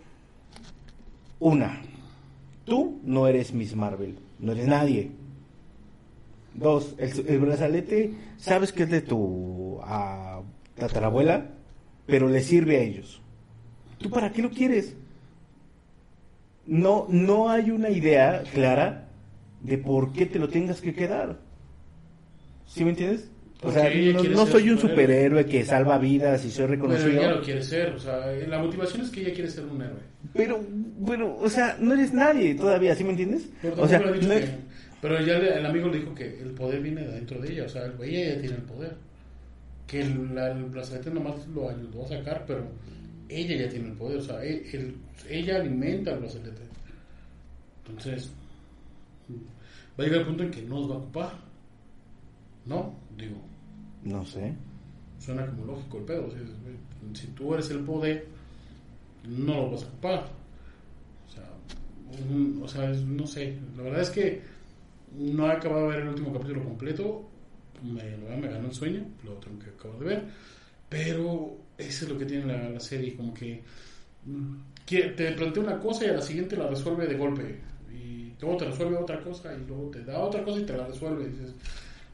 Una, 1.38 1.82
tú 2.64 2.98
no 3.04 3.26
eres 3.28 3.52
Miss 3.52 3.76
Marvel. 3.76 4.16
No 4.44 4.52
eres 4.52 4.68
nadie. 4.68 5.10
Dos, 6.54 6.94
el, 6.98 7.40
brazalete, 7.40 8.14
sabes 8.36 8.72
que 8.72 8.84
es 8.84 8.90
de 8.90 9.00
tu 9.00 9.80
ah, 9.82 10.42
tatarabuela, 10.76 11.50
pero 12.06 12.28
le 12.28 12.40
sirve 12.42 12.76
a 12.76 12.82
ellos. 12.82 13.20
¿Tú 13.98 14.10
para 14.10 14.30
qué 14.30 14.42
lo 14.42 14.50
quieres? 14.50 14.96
No, 16.66 17.06
no 17.08 17.48
hay 17.48 17.70
una 17.70 17.88
idea 17.88 18.42
clara 18.52 19.08
de 19.62 19.78
por 19.78 20.12
qué 20.12 20.26
te 20.26 20.38
lo 20.38 20.48
tengas 20.48 20.80
que 20.80 20.94
quedar. 20.94 21.40
¿Sí 22.66 22.84
me 22.84 22.90
entiendes? 22.90 23.30
O 23.64 23.72
sea, 23.72 23.90
no, 24.30 24.46
soy 24.46 24.70
un 24.70 24.78
superhéroe. 24.78 25.46
que 25.46 25.64
salva 25.64 25.98
vidas 25.98 26.44
y 26.44 26.50
soy 26.50 26.66
Pero 26.66 26.74
reconocido. 26.82 27.08
ella 27.10 27.30
lo 27.32 27.42
quiere 27.42 27.62
ser, 27.62 27.90
o 27.94 27.98
sea, 27.98 28.26
la 28.48 28.58
motivación 28.58 29.02
es 29.02 29.10
que 29.10 29.20
ella 29.22 29.32
quiere 29.34 29.50
ser 29.50 29.64
un 29.64 29.80
héroe. 29.82 30.00
Pero, 30.34 30.60
bueno, 30.98 31.36
o 31.40 31.48
sea, 31.48 31.76
no 31.80 31.94
eres 31.94 32.12
nadie 32.12 32.54
todavía, 32.54 32.94
¿sí 32.94 33.04
me 33.04 33.10
entiendes? 33.10 33.48
Pero 33.62 33.74
O 33.82 33.88
sea, 33.88 33.98
tampoco 33.98 34.04
le 34.04 34.10
ha 34.10 34.20
dicho 34.20 34.28
no 34.34 34.40
que- 34.40 34.44
es- 34.44 34.50
pero 35.00 35.20
ya 35.20 35.38
le- 35.38 35.58
el 35.58 35.66
amigo 35.66 35.88
le 35.88 35.98
dijo 35.98 36.14
que 36.14 36.38
el 36.40 36.50
poder 36.52 36.80
viene 36.80 37.02
de 37.02 37.12
dentro 37.12 37.40
de 37.40 37.52
ella, 37.52 37.64
o 37.64 37.68
sea, 37.68 37.82
ella 38.02 38.34
ya 38.34 38.40
tiene 38.40 38.56
el 38.56 38.62
poder. 38.62 38.96
Que 39.86 40.00
el, 40.00 40.34
la- 40.34 40.50
el 40.52 40.64
brazalete 40.64 41.10
nomás 41.10 41.46
lo 41.54 41.68
ayudó 41.70 42.04
a 42.04 42.08
sacar, 42.08 42.44
pero 42.46 42.66
ella 43.28 43.56
ya 43.64 43.68
tiene 43.68 43.88
el 43.88 43.94
poder, 43.94 44.18
o 44.18 44.22
sea, 44.22 44.42
él- 44.42 44.94
ella 45.28 45.56
alimenta 45.56 46.12
el 46.12 46.20
brazalete. 46.20 46.62
Entonces, 47.86 48.30
va 49.98 50.04
a 50.04 50.06
llegar 50.06 50.20
el 50.20 50.26
punto 50.26 50.42
en 50.42 50.50
que 50.50 50.62
no 50.62 50.80
nos 50.80 50.90
va 50.90 50.94
a 50.94 50.98
ocupar. 50.98 51.32
¿No? 52.66 52.94
Digo, 53.18 53.36
no 54.04 54.24
sé. 54.24 54.54
suena 55.18 55.46
como 55.46 55.64
lógico 55.64 55.98
el 55.98 56.04
pedo. 56.04 56.30
Si, 56.30 57.20
si 57.20 57.26
tú 57.28 57.54
eres 57.54 57.70
el 57.70 57.80
poder, 57.80 58.26
no 59.26 59.54
lo 59.54 59.70
vas 59.72 59.82
a 59.82 59.86
ocupar. 59.86 60.28
O 61.26 61.30
sea, 61.30 62.62
o 62.62 62.68
sea, 62.68 62.88
no 62.88 63.26
sé. 63.26 63.58
La 63.76 63.82
verdad 63.82 64.02
es 64.02 64.10
que 64.10 64.42
no 65.16 65.46
he 65.46 65.52
acabado 65.52 65.82
de 65.82 65.96
ver 65.96 66.00
el 66.00 66.08
último 66.08 66.32
capítulo 66.32 66.64
completo. 66.64 67.28
Me, 67.82 68.16
me 68.16 68.48
ganó 68.48 68.68
el 68.68 68.74
sueño, 68.74 69.04
lo 69.24 69.32
tengo 69.34 69.58
que 69.58 69.70
acabar 69.70 69.98
de 69.98 70.04
ver. 70.04 70.24
Pero 70.88 71.56
eso 71.76 72.04
es 72.04 72.10
lo 72.10 72.18
que 72.18 72.24
tiene 72.24 72.46
la, 72.46 72.68
la 72.68 72.80
serie, 72.80 73.16
como 73.16 73.34
que, 73.34 73.62
mm, 74.24 74.54
que 74.86 75.02
te 75.08 75.32
plantea 75.32 75.62
una 75.62 75.80
cosa 75.80 76.04
y 76.04 76.08
a 76.08 76.14
la 76.14 76.22
siguiente 76.22 76.56
la 76.56 76.68
resuelve 76.68 77.06
de 77.06 77.16
golpe. 77.16 77.60
Y 77.92 78.32
luego 78.40 78.56
te 78.58 78.64
resuelve 78.66 78.96
otra 78.96 79.20
cosa 79.22 79.54
y 79.54 79.66
luego 79.66 79.90
te 79.90 80.04
da 80.04 80.18
otra 80.20 80.44
cosa 80.44 80.60
y 80.60 80.66
te 80.66 80.76
la 80.76 80.86
resuelve. 80.86 81.28
Dices, 81.28 81.54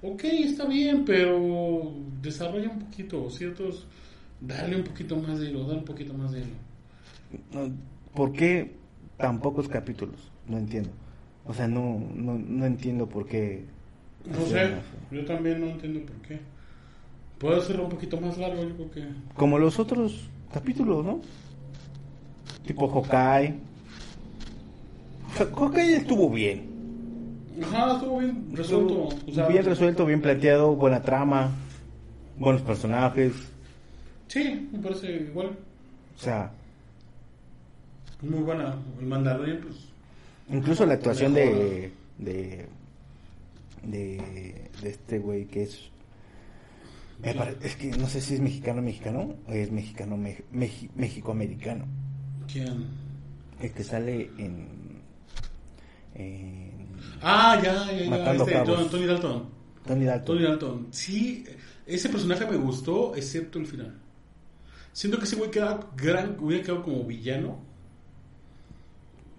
ok, 0.02 0.24
está 0.24 0.66
bien, 0.66 1.04
pero 1.04 1.92
desarrolla 2.22 2.70
un 2.70 2.80
poquito, 2.80 3.28
¿ciertos? 3.30 3.86
Dale 4.40 4.76
un 4.76 4.84
poquito 4.84 5.16
más 5.16 5.38
de 5.38 5.50
hilo, 5.50 5.64
dale 5.66 5.80
un 5.80 5.84
poquito 5.84 6.14
más 6.14 6.32
de 6.32 6.40
hilo. 6.40 7.70
¿Por 8.14 8.32
qué 8.32 8.72
tan 9.16 9.40
pocos 9.40 9.68
capítulos? 9.68 10.30
No 10.46 10.58
entiendo. 10.58 10.90
O 11.46 11.54
sea, 11.54 11.68
no, 11.68 12.02
no, 12.14 12.38
no 12.38 12.66
entiendo 12.66 13.08
por 13.08 13.26
qué. 13.26 13.64
No 14.24 14.46
sé, 14.46 14.74
yo 15.10 15.24
también 15.24 15.60
no 15.60 15.66
entiendo 15.68 16.00
por 16.00 16.16
qué. 16.22 16.40
Puede 17.38 17.58
hacerlo 17.58 17.84
un 17.84 17.90
poquito 17.90 18.20
más 18.20 18.36
largo, 18.36 18.62
yo 18.62 18.74
creo 18.74 18.90
que... 18.90 19.04
Como 19.34 19.58
los 19.58 19.78
otros 19.78 20.28
capítulos, 20.52 21.04
¿no? 21.04 21.20
Tipo 22.66 22.86
Hawkeye. 22.88 23.54
Hawkeye 25.56 25.96
estuvo 25.96 26.28
bien. 26.28 26.69
Ajá, 27.62 27.92
estuvo 27.94 28.18
bien 28.18 28.48
resuelto. 28.54 29.08
o 29.26 29.32
sea, 29.32 29.48
bien 29.48 29.64
resuelto, 29.64 30.06
bien 30.06 30.20
planteado, 30.22 30.74
buena 30.76 31.02
trama, 31.02 31.50
buenos 32.38 32.62
personajes. 32.62 33.32
Sí, 34.28 34.68
me 34.72 34.78
parece 34.78 35.10
igual. 35.16 35.48
O 36.16 36.18
sea, 36.22 36.50
Muy 38.22 38.40
buena. 38.40 38.74
El 39.00 39.06
Mandalorian, 39.06 39.60
pues... 39.62 39.76
incluso 40.50 40.84
la 40.86 40.94
actuación 40.94 41.34
de. 41.34 41.92
de. 42.18 42.66
de, 43.82 44.70
de 44.82 44.88
este 44.88 45.18
güey 45.18 45.46
que 45.46 45.62
es. 45.64 45.90
me 47.22 47.34
pare- 47.34 47.56
es 47.62 47.76
que 47.76 47.90
no 47.90 48.06
sé 48.06 48.20
si 48.20 48.34
es 48.34 48.40
mexicano 48.40 48.80
mexicano 48.82 49.34
o 49.48 49.52
es 49.52 49.70
mexicano 49.72 50.16
me- 50.16 50.42
mexi- 50.52 50.90
mexicoamericano. 50.94 51.84
¿Quién? 52.50 52.86
El 53.60 53.72
que 53.72 53.82
sale 53.84 54.30
en. 54.38 54.68
en 56.14 56.89
Ah, 57.22 57.60
ya, 57.62 57.92
ya, 57.92 58.04
ya. 58.04 58.10
Matando 58.10 58.44
Este, 58.44 58.52
cabos. 58.54 58.90
Tony 58.90 59.06
Dalton. 59.06 59.48
Tony 59.86 60.04
Dalton. 60.04 60.24
Tony 60.24 60.42
Dalton. 60.42 60.86
Sí, 60.90 61.44
ese 61.86 62.08
personaje 62.08 62.46
me 62.46 62.56
gustó, 62.56 63.14
excepto 63.16 63.58
el 63.58 63.66
final. 63.66 63.94
Siento 64.92 65.18
que 65.18 65.24
ese 65.24 65.36
güey 65.36 65.50
queda 65.50 65.80
gran, 65.96 66.36
hubiera 66.40 66.62
quedado 66.64 66.82
como 66.82 67.04
villano. 67.04 67.58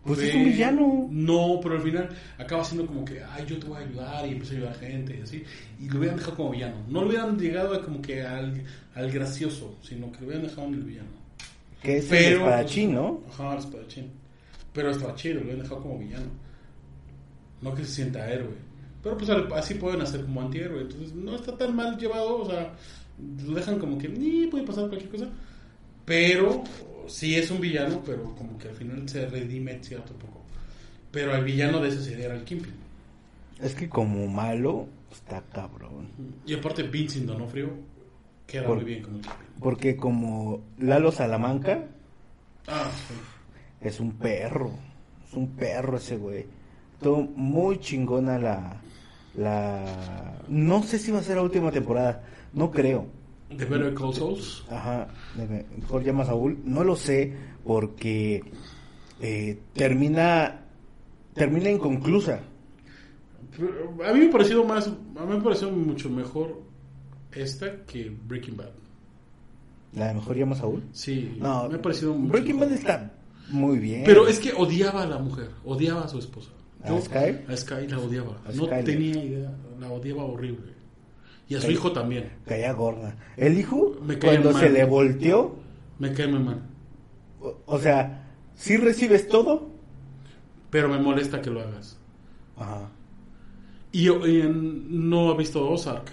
Pues 0.04 0.20
es 0.20 0.34
un 0.34 0.46
villano. 0.46 1.08
No, 1.12 1.60
pero 1.62 1.76
al 1.76 1.82
final 1.82 2.10
acaba 2.40 2.64
siendo 2.64 2.88
como 2.88 3.06
que, 3.06 3.24
ay, 3.24 3.46
yo 3.48 3.60
te 3.60 3.68
voy 3.68 3.78
a 3.78 3.86
ayudar 3.86 4.26
y 4.26 4.32
empieza 4.32 4.54
a 4.54 4.58
ayudar 4.58 4.74
a 4.74 4.80
gente 4.80 5.18
y 5.18 5.22
así. 5.22 5.44
Y 5.80 5.90
lo 5.90 6.00
hubieran 6.00 6.18
dejado 6.18 6.38
como 6.38 6.50
villano. 6.52 6.76
No 6.88 7.02
lo 7.02 7.08
hubieran 7.08 7.38
llegado 7.38 7.76
a 7.76 7.82
como 7.84 8.02
que 8.02 8.24
al, 8.24 8.64
al 8.96 9.12
gracioso, 9.12 9.76
sino 9.84 10.12
que 10.12 10.22
lo 10.22 10.26
hubieran 10.28 10.48
dejado 10.48 10.68
en 10.70 10.74
el 10.74 10.84
villano. 10.84 11.10
Que 11.84 11.98
es 11.98 12.12
el 12.12 12.34
espadachín, 12.34 12.96
¿no? 12.96 13.22
Ajá, 13.30 13.54
el 13.54 13.60
espadachín. 13.60 14.12
Pero 14.74 14.90
estaba 14.90 15.14
chido, 15.16 15.36
lo 15.36 15.42
hubieran 15.42 15.62
dejado 15.62 15.82
como 15.82 16.00
villano. 16.00 16.26
No 17.62 17.74
que 17.76 17.84
se 17.86 17.92
sienta 17.92 18.30
héroe. 18.32 18.56
Pero 19.04 19.18
pues 19.18 19.30
al- 19.30 19.52
así 19.54 19.76
pueden 19.76 20.02
hacer 20.02 20.22
como 20.24 20.42
antihéroe. 20.42 20.82
Entonces 20.82 21.14
no 21.14 21.36
está 21.36 21.58
tan 21.58 21.76
mal 21.76 21.98
llevado, 21.98 22.42
o 22.42 22.46
sea, 22.50 22.74
lo 23.46 23.54
dejan 23.54 23.80
como 23.80 23.98
que 23.98 24.08
ni 24.10 24.48
puede 24.48 24.66
pasar 24.66 24.88
cualquier 24.88 25.12
cosa. 25.12 25.28
Pero 26.06 26.64
sí 27.08 27.36
es 27.36 27.50
un 27.52 27.62
villano, 27.62 28.02
pero 28.06 28.24
como 28.36 28.58
que 28.58 28.70
al 28.70 28.76
final 28.76 29.08
se 29.08 29.26
redime 29.28 29.80
cierto 29.84 30.14
poco. 30.14 30.42
Pero 31.12 31.36
el 31.36 31.44
villano 31.44 31.80
de 31.80 31.90
esa 31.90 32.02
serie 32.02 32.26
era 32.26 32.36
el 32.36 32.44
Kingpin. 32.44 32.74
Es 33.62 33.76
que 33.76 33.90
como 33.90 34.28
malo 34.28 34.88
está 35.12 35.42
cabrón. 35.54 36.08
Y 36.46 36.54
aparte 36.56 36.84
Vincent 36.84 37.26
Donofrio 37.28 37.70
queda 38.48 38.66
Por- 38.66 38.78
muy 38.78 38.86
bien 38.86 39.04
como 39.04 39.18
el 39.18 39.22
Kingpin. 39.24 39.46
Porque 39.60 39.96
como 39.96 40.62
Lalo 40.80 41.12
Salamanca 41.12 41.84
Ah, 42.68 42.90
sí. 43.08 43.14
es 43.88 44.00
un 44.00 44.14
perro. 44.14 44.72
Es 45.28 45.34
un 45.36 45.50
perro 45.50 45.98
ese 45.98 46.18
güey. 46.18 46.46
Todo 47.02 47.18
muy 47.36 47.80
chingona 47.80 48.38
la 48.38 48.82
la 49.36 50.38
no 50.50 50.84
sé 50.84 51.00
si 51.00 51.12
va 51.12 51.20
a 51.20 51.24
ser 51.24 51.38
la 51.38 51.44
última 51.44 51.72
temporada, 51.72 52.24
no 52.54 52.70
creo. 52.72 53.08
The 53.58 53.66
Better 53.66 53.94
Call 53.94 54.14
Souls. 54.14 54.64
Ajá, 54.70 55.08
de- 55.36 55.66
mejor 55.78 56.04
llama 56.04 56.26
Saúl, 56.26 56.58
no 56.66 56.84
lo 56.84 56.96
sé 56.96 57.34
porque 57.66 58.44
eh, 59.20 59.60
termina 59.74 60.62
termina 61.34 61.70
inconclusa. 61.70 62.40
A 64.08 64.14
mí 64.14 64.20
me 64.20 64.28
ha 64.28 64.32
parecido 64.32 64.64
más, 64.64 64.88
a 64.88 65.26
mí 65.26 65.36
me 65.36 65.42
pareció 65.42 65.70
mucho 65.72 66.10
mejor 66.10 66.62
esta 67.34 67.84
que 67.86 68.10
Breaking 68.28 68.58
Bad. 68.58 68.70
La 69.94 70.08
de 70.10 70.14
mejor 70.14 70.38
llama 70.38 70.56
Saúl. 70.56 70.84
Sí, 70.94 71.36
No, 71.40 71.68
me 71.68 71.76
ha 71.76 71.82
parecido 71.82 72.14
mucho 72.14 72.32
Breaking 72.34 72.60
Bad 72.60 72.72
está 72.72 73.12
muy 73.50 73.80
bien. 73.80 74.04
Pero 74.06 74.28
es 74.28 74.40
que 74.40 74.54
odiaba 74.54 75.04
a 75.04 75.06
la 75.06 75.18
mujer, 75.20 75.50
odiaba 75.66 76.04
a 76.04 76.08
su 76.08 76.20
esposa. 76.20 76.52
¿A 76.84 77.02
Sky? 77.02 77.40
A 77.48 77.58
Sky 77.58 77.88
la 77.88 78.00
odiaba. 78.00 78.42
A 78.46 78.52
no 78.54 78.68
tenía 78.68 79.24
idea, 79.24 79.54
la 79.80 79.92
odiaba 79.92 80.24
horrible. 80.26 80.72
Y 81.48 81.56
a 81.56 81.62
su 81.62 81.70
hijo 81.72 81.92
también. 81.92 82.32
caía 82.46 82.72
gorda. 82.74 83.16
El 83.38 83.58
hijo 83.60 83.98
Me 84.06 84.18
cae 84.18 84.32
cuando 84.32 84.52
mal. 84.52 84.62
se 84.62 84.70
le 84.70 84.84
volteó, 84.86 85.56
Me 86.00 86.14
cae 86.14 86.28
muy 86.28 86.40
mal. 86.40 86.62
o, 87.42 87.58
o 87.66 87.80
sea, 87.80 88.32
si 88.56 88.78
recibes 88.78 89.28
todo. 89.28 89.70
Pero 90.70 90.88
me 90.88 90.98
molesta 91.00 91.42
que 91.42 91.50
lo 91.50 91.60
hagas. 91.62 91.98
Ajá. 92.56 92.90
Y, 93.92 94.08
y 94.10 94.42
en- 94.42 95.10
no 95.10 95.34
he 95.34 95.38
visto 95.38 95.70
Ozark. 95.70 96.10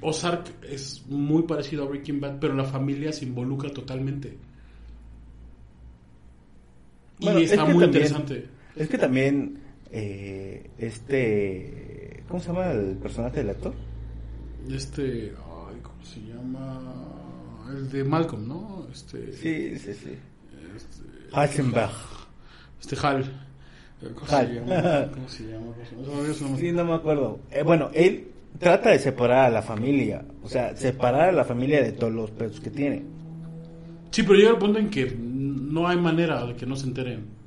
Ozark 0.00 0.54
es 0.62 1.04
muy 1.08 1.42
parecido 1.42 1.84
a 1.84 1.88
Breaking 1.88 2.20
Bad, 2.20 2.38
pero 2.40 2.54
la 2.54 2.64
familia 2.64 3.12
se 3.12 3.26
involucra 3.26 3.68
totalmente. 3.70 4.38
Bueno, 7.20 7.40
y 7.40 7.44
es 7.44 7.50
está 7.52 7.66
que 7.66 7.72
muy 7.74 7.82
también- 7.84 8.04
interesante. 8.04 8.48
Es 8.78 8.88
que 8.88 8.98
también 8.98 9.58
eh, 9.90 10.70
este 10.78 12.22
¿cómo 12.28 12.40
se 12.40 12.48
llama 12.48 12.70
el 12.72 12.96
personaje 12.96 13.38
del 13.38 13.50
actor? 13.50 13.74
Este, 14.70 15.32
ay, 15.36 15.76
¿cómo 15.82 16.04
se 16.04 16.20
llama? 16.20 16.80
El 17.70 17.90
de 17.90 18.04
Malcolm, 18.04 18.46
¿no? 18.48 18.86
Este, 18.92 19.32
Sí, 19.32 19.78
sí, 19.78 19.94
sí. 19.94 20.10
este, 20.76 21.02
Heisenberg. 21.40 21.90
este 22.80 22.96
Hal. 23.06 23.44
¿Cómo 24.14 24.26
Hal. 24.30 24.46
se 24.48 24.54
llama? 24.54 25.10
¿Cómo 25.14 25.28
se 25.28 25.42
llama? 25.44 25.66
¿Cómo 25.66 25.84
se 25.84 25.96
llama? 25.96 26.28
Eso 26.30 26.44
no 26.44 26.50
me- 26.52 26.58
Sí, 26.58 26.72
no 26.72 26.84
me 26.84 26.94
acuerdo. 26.94 27.40
Eh, 27.50 27.62
bueno, 27.62 27.90
él 27.94 28.28
trata 28.58 28.90
de 28.90 28.98
separar 28.98 29.46
a 29.46 29.50
la 29.50 29.62
familia, 29.62 30.24
o 30.42 30.48
sea, 30.48 30.76
separar 30.76 31.30
a 31.30 31.32
la 31.32 31.44
familia 31.44 31.82
de 31.82 31.92
todos 31.92 32.12
los 32.12 32.30
pedos 32.30 32.60
que 32.60 32.70
tiene. 32.70 33.02
Sí, 34.10 34.22
pero 34.22 34.34
llega 34.36 34.50
el 34.50 34.56
punto 34.58 34.78
en 34.78 34.88
que 34.88 35.14
no 35.18 35.86
hay 35.88 35.96
manera 35.98 36.44
de 36.46 36.54
que 36.56 36.64
no 36.66 36.76
se 36.76 36.86
enteren. 36.86 37.37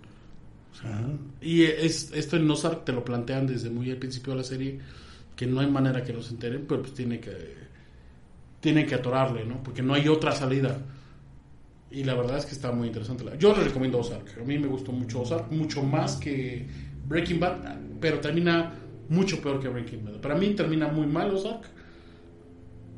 Y 1.42 1.64
es, 1.64 2.12
esto 2.14 2.38
en 2.38 2.50
Ozark 2.50 2.86
te 2.86 2.92
lo 2.92 3.04
plantean 3.04 3.48
desde 3.48 3.70
muy 3.70 3.92
al 3.92 3.98
principio 3.98 4.34
de 4.34 4.38
la 4.38 4.44
serie, 4.44 4.80
que 5.36 5.46
no 5.46 5.60
hay 5.60 5.68
manera 5.70 6.04
que 6.04 6.14
no 6.14 6.22
se 6.22 6.34
enteren, 6.34 6.66
pero 6.68 6.82
pues 6.82 6.94
tiene 6.94 7.20
que, 7.20 7.56
tiene 8.60 8.86
que 8.86 8.96
atorarle, 8.96 9.46
¿no? 9.46 9.62
Porque 9.62 9.82
no 9.82 9.94
hay 9.94 10.08
otra 10.08 10.32
salida. 10.32 10.78
Y 11.92 12.04
la 12.04 12.14
verdad 12.16 12.38
es 12.38 12.46
que 12.46 12.54
está 12.54 12.72
muy 12.72 12.88
interesante. 12.88 13.26
Yo 13.38 13.56
le 13.56 13.64
recomiendo 13.66 14.00
Ozark. 14.00 14.38
A 14.40 14.44
mí 14.44 14.58
me 14.58 14.68
gustó 14.68 14.92
mucho 14.92 15.22
Ozark, 15.22 15.52
mucho 15.52 15.84
más 15.84 16.16
que 16.16 16.66
Breaking 17.08 17.40
Bad, 17.40 17.78
pero 18.00 18.20
termina 18.20 18.74
mucho 19.10 19.42
peor 19.42 19.60
que 19.60 19.68
Breaking 19.68 20.06
Bad. 20.06 20.22
Para 20.22 20.36
mí 20.36 20.54
termina 20.56 20.88
muy 20.88 21.06
mal 21.06 21.32
Ozark, 21.32 21.66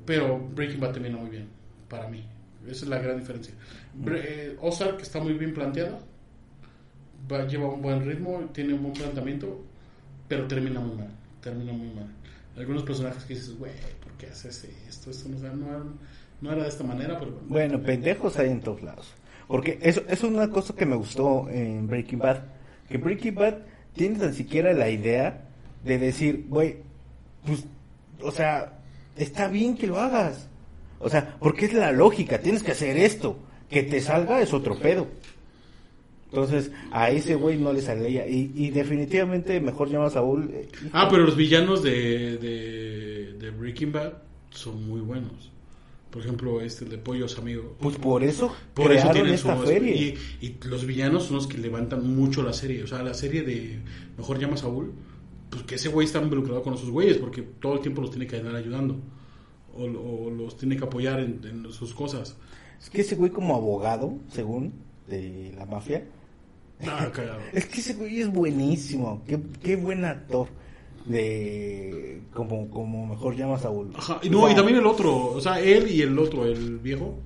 pero 0.05 0.39
Breaking 0.53 0.79
Bad 0.79 0.93
termina 0.93 1.17
muy 1.17 1.31
bien, 1.31 1.47
para 1.89 2.07
mí. 2.07 2.23
Esa 2.67 2.85
es 2.85 2.87
la 2.87 2.99
gran 2.99 3.17
diferencia. 3.17 3.53
Eh, 4.07 4.55
Ozark 4.61 5.01
está 5.01 5.19
muy 5.19 5.33
bien 5.33 5.53
planteada, 5.53 5.99
va- 7.31 7.45
lleva 7.47 7.67
un 7.69 7.81
buen 7.81 8.05
ritmo, 8.05 8.39
tiene 8.53 8.73
un 8.73 8.81
buen 8.83 8.93
planteamiento, 8.93 9.61
pero 10.27 10.47
termina 10.47 10.79
muy 10.79 10.95
mal. 10.97 11.09
Termina 11.41 11.73
muy 11.73 11.89
mal. 11.93 12.07
Algunos 12.57 12.83
personajes 12.83 13.23
que 13.23 13.33
dices, 13.35 13.57
güey, 13.57 13.71
¿por 14.03 14.11
qué 14.13 14.27
haces 14.27 14.63
esto? 14.87 15.09
Esto 15.11 15.29
no, 15.29 15.37
no, 15.55 15.67
era- 15.69 15.83
no 16.41 16.51
era 16.51 16.63
de 16.63 16.69
esta 16.69 16.83
manera, 16.83 17.17
pero 17.19 17.31
bueno. 17.31 17.47
Bueno, 17.49 17.81
pendejos 17.81 18.37
hay 18.37 18.49
en 18.51 18.61
todos 18.61 18.81
lados. 18.81 19.11
Porque 19.47 19.77
eso, 19.81 20.01
eso 20.01 20.27
es 20.27 20.33
una 20.33 20.49
cosa 20.49 20.73
que 20.75 20.85
me 20.85 20.95
gustó 20.95 21.49
en 21.49 21.87
Breaking 21.87 22.19
Bad. 22.19 22.43
Que 22.89 22.97
Breaking 22.97 23.35
Bad 23.35 23.55
tiene 23.93 24.19
tan 24.19 24.33
siquiera 24.33 24.73
la 24.73 24.89
idea 24.89 25.41
de 25.83 25.97
decir, 25.97 26.45
güey, 26.49 26.77
pues, 27.45 27.65
o 28.21 28.31
sea, 28.31 28.79
está 29.17 29.47
bien 29.49 29.75
que 29.75 29.87
lo 29.87 29.99
hagas. 29.99 30.47
O 30.99 31.09
sea, 31.09 31.35
porque 31.39 31.65
es 31.65 31.73
la 31.73 31.91
lógica, 31.91 32.39
tienes 32.39 32.63
que 32.63 32.71
hacer 32.71 32.95
esto. 32.97 33.37
Que 33.69 33.83
te 33.83 33.99
salga 33.99 34.39
es 34.41 34.53
otro 34.53 34.77
pedo. 34.79 35.07
Entonces, 36.33 36.71
a 36.91 37.11
ese 37.11 37.35
güey 37.35 37.59
no 37.59 37.71
le 37.71 37.81
salía. 37.81 38.27
Y, 38.27 38.51
y 38.55 38.71
definitivamente 38.71 39.59
mejor 39.61 39.89
llama 39.89 40.07
a 40.07 40.09
Saúl. 40.09 40.49
eh, 40.51 40.67
Ah, 40.91 41.07
pero 41.09 41.23
los 41.23 41.35
villanos 41.37 41.83
de, 41.83 42.37
de, 42.39 43.33
de 43.33 43.51
Breaking 43.51 43.91
Bad 43.91 44.13
son 44.49 44.87
muy 44.87 44.99
buenos. 45.01 45.51
Por 46.09 46.23
ejemplo, 46.23 46.59
este 46.61 46.85
el 46.85 46.91
de 46.91 46.97
Pollos 46.97 47.37
Amigo. 47.37 47.75
Pues 47.79 47.97
por 47.97 48.23
eso 48.23 48.51
Por 48.73 48.91
eso 48.91 49.09
tienen 49.11 49.33
esta 49.35 49.55
su 49.57 49.63
feria. 49.63 49.95
Y, 49.95 50.15
y 50.41 50.57
los 50.67 50.85
villanos 50.87 51.25
son 51.25 51.35
los 51.35 51.45
que 51.47 51.59
levantan 51.59 52.15
mucho 52.15 52.41
la 52.41 52.53
serie. 52.53 52.83
O 52.83 52.87
sea, 52.87 53.03
la 53.03 53.13
serie 53.13 53.43
de 53.43 53.79
Mejor 54.17 54.39
llama 54.39 54.55
a 54.55 54.57
Saúl, 54.57 54.91
pues 55.51 55.63
que 55.63 55.75
ese 55.75 55.89
güey 55.89 56.05
está 56.05 56.19
involucrado 56.19 56.63
con 56.63 56.73
esos 56.73 56.89
güeyes 56.89 57.17
porque 57.17 57.43
todo 57.43 57.75
el 57.75 57.79
tiempo 57.81 58.01
los 58.01 58.09
tiene 58.09 58.25
que 58.25 58.37
andar 58.37 58.55
ayudando. 58.55 58.97
O, 59.75 59.83
o 59.85 60.29
los 60.31 60.57
tiene 60.57 60.77
que 60.77 60.83
apoyar 60.83 61.19
en, 61.19 61.41
en 61.45 61.71
sus 61.71 61.93
cosas. 61.93 62.37
Es 62.79 62.89
que 62.89 63.01
ese 63.01 63.15
güey 63.15 63.31
como 63.31 63.55
abogado, 63.55 64.17
según, 64.29 64.73
de 65.07 65.51
la 65.57 65.65
mafia, 65.65 66.05
Es 67.53 67.65
que 67.67 67.79
ese 67.79 67.93
güey 67.93 68.21
es 68.21 68.29
buenísimo. 68.31 69.23
Qué, 69.27 69.39
qué 69.61 69.75
buen 69.75 70.03
actor. 70.05 70.47
De. 71.05 72.21
Como, 72.33 72.69
como 72.69 73.05
mejor 73.07 73.35
llama 73.35 73.57
Saúl. 73.59 73.91
Ajá, 73.95 74.19
y 74.23 74.29
no, 74.29 74.49
y 74.49 74.55
también 74.55 74.77
el 74.77 74.85
otro, 74.87 75.27
o 75.33 75.41
sea, 75.41 75.59
él 75.59 75.89
y 75.91 76.01
el 76.01 76.17
otro, 76.17 76.45
el 76.45 76.79
viejo, 76.79 77.19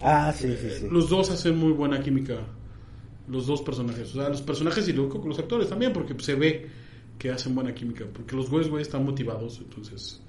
Ah, 0.00 0.32
sí, 0.36 0.48
sí, 0.60 0.68
sí. 0.80 0.88
los 0.90 1.08
dos 1.08 1.30
hacen 1.30 1.56
muy 1.56 1.72
buena 1.72 2.00
química. 2.02 2.38
Los 3.28 3.46
dos 3.46 3.62
personajes, 3.62 4.10
o 4.10 4.14
sea, 4.20 4.28
los 4.28 4.42
personajes 4.42 4.88
y 4.88 4.92
los, 4.92 5.14
los 5.24 5.38
actores 5.38 5.68
también, 5.68 5.92
porque 5.92 6.14
se 6.18 6.34
ve 6.34 6.66
que 7.18 7.30
hacen 7.30 7.54
buena 7.54 7.72
química. 7.72 8.04
Porque 8.12 8.34
los 8.34 8.50
güeyes, 8.50 8.68
güey, 8.68 8.82
están 8.82 9.04
motivados, 9.04 9.58
entonces. 9.58 10.20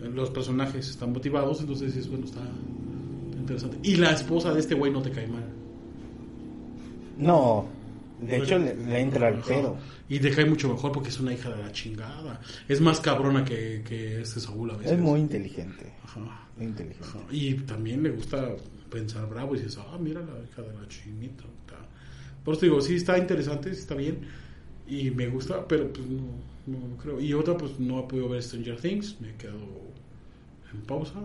eh, 0.00 0.08
Los 0.12 0.30
personajes 0.30 0.88
están 0.88 1.12
motivados, 1.12 1.60
entonces 1.60 1.94
es 1.94 2.08
bueno, 2.08 2.24
está 2.24 2.40
interesante. 3.38 3.78
Y 3.82 3.96
la 3.96 4.12
esposa 4.12 4.54
de 4.54 4.60
este 4.60 4.74
güey 4.74 4.90
no 4.90 5.02
te 5.02 5.10
cae 5.10 5.26
mal. 5.26 5.44
No. 7.18 7.66
De 8.20 8.36
hecho, 8.36 8.58
le, 8.58 8.74
le 8.74 9.00
entra 9.00 9.28
al 9.28 9.40
pedo. 9.40 9.76
Y 10.08 10.18
te 10.18 10.30
cae 10.30 10.44
mucho 10.44 10.68
mejor 10.72 10.90
porque 10.90 11.10
es 11.10 11.20
una 11.20 11.32
hija 11.32 11.50
de 11.50 11.62
la 11.62 11.70
chingada. 11.70 12.40
Es 12.66 12.80
más 12.80 13.00
cabrona 13.00 13.44
que, 13.44 13.82
que 13.86 14.22
este 14.22 14.40
Saúl 14.40 14.70
a 14.70 14.76
veces. 14.76 14.92
Es 14.92 14.98
muy 14.98 15.20
inteligente. 15.20 15.92
Ajá. 16.02 16.48
Muy 16.56 16.66
inteligente. 16.66 17.06
Ajá. 17.06 17.20
Y 17.30 17.54
también 17.54 18.02
le 18.02 18.10
gusta 18.10 18.56
pensar 18.90 19.28
bravo 19.28 19.54
y 19.54 19.58
dices, 19.58 19.78
ah, 19.78 19.98
mira 20.00 20.20
la 20.20 20.42
hija 20.42 20.62
de 20.62 20.72
la 20.72 20.88
chinita. 20.88 21.44
Por 22.44 22.54
eso 22.54 22.60
te 22.60 22.66
digo, 22.66 22.80
sí 22.80 22.94
está 22.94 23.18
interesante, 23.18 23.74
sí 23.74 23.80
está 23.80 23.94
bien. 23.94 24.20
Y 24.86 25.10
me 25.10 25.28
gusta, 25.28 25.68
pero 25.68 25.92
pues 25.92 26.08
no, 26.08 26.22
no 26.66 26.96
creo. 26.96 27.20
Y 27.20 27.34
otra, 27.34 27.56
pues 27.56 27.78
no 27.78 28.00
he 28.00 28.02
podido 28.04 28.30
ver 28.30 28.42
Stranger 28.42 28.80
Things, 28.80 29.20
me 29.20 29.30
he 29.30 29.34
quedado 29.34 29.66
en 30.72 30.80
pausa. 30.86 31.20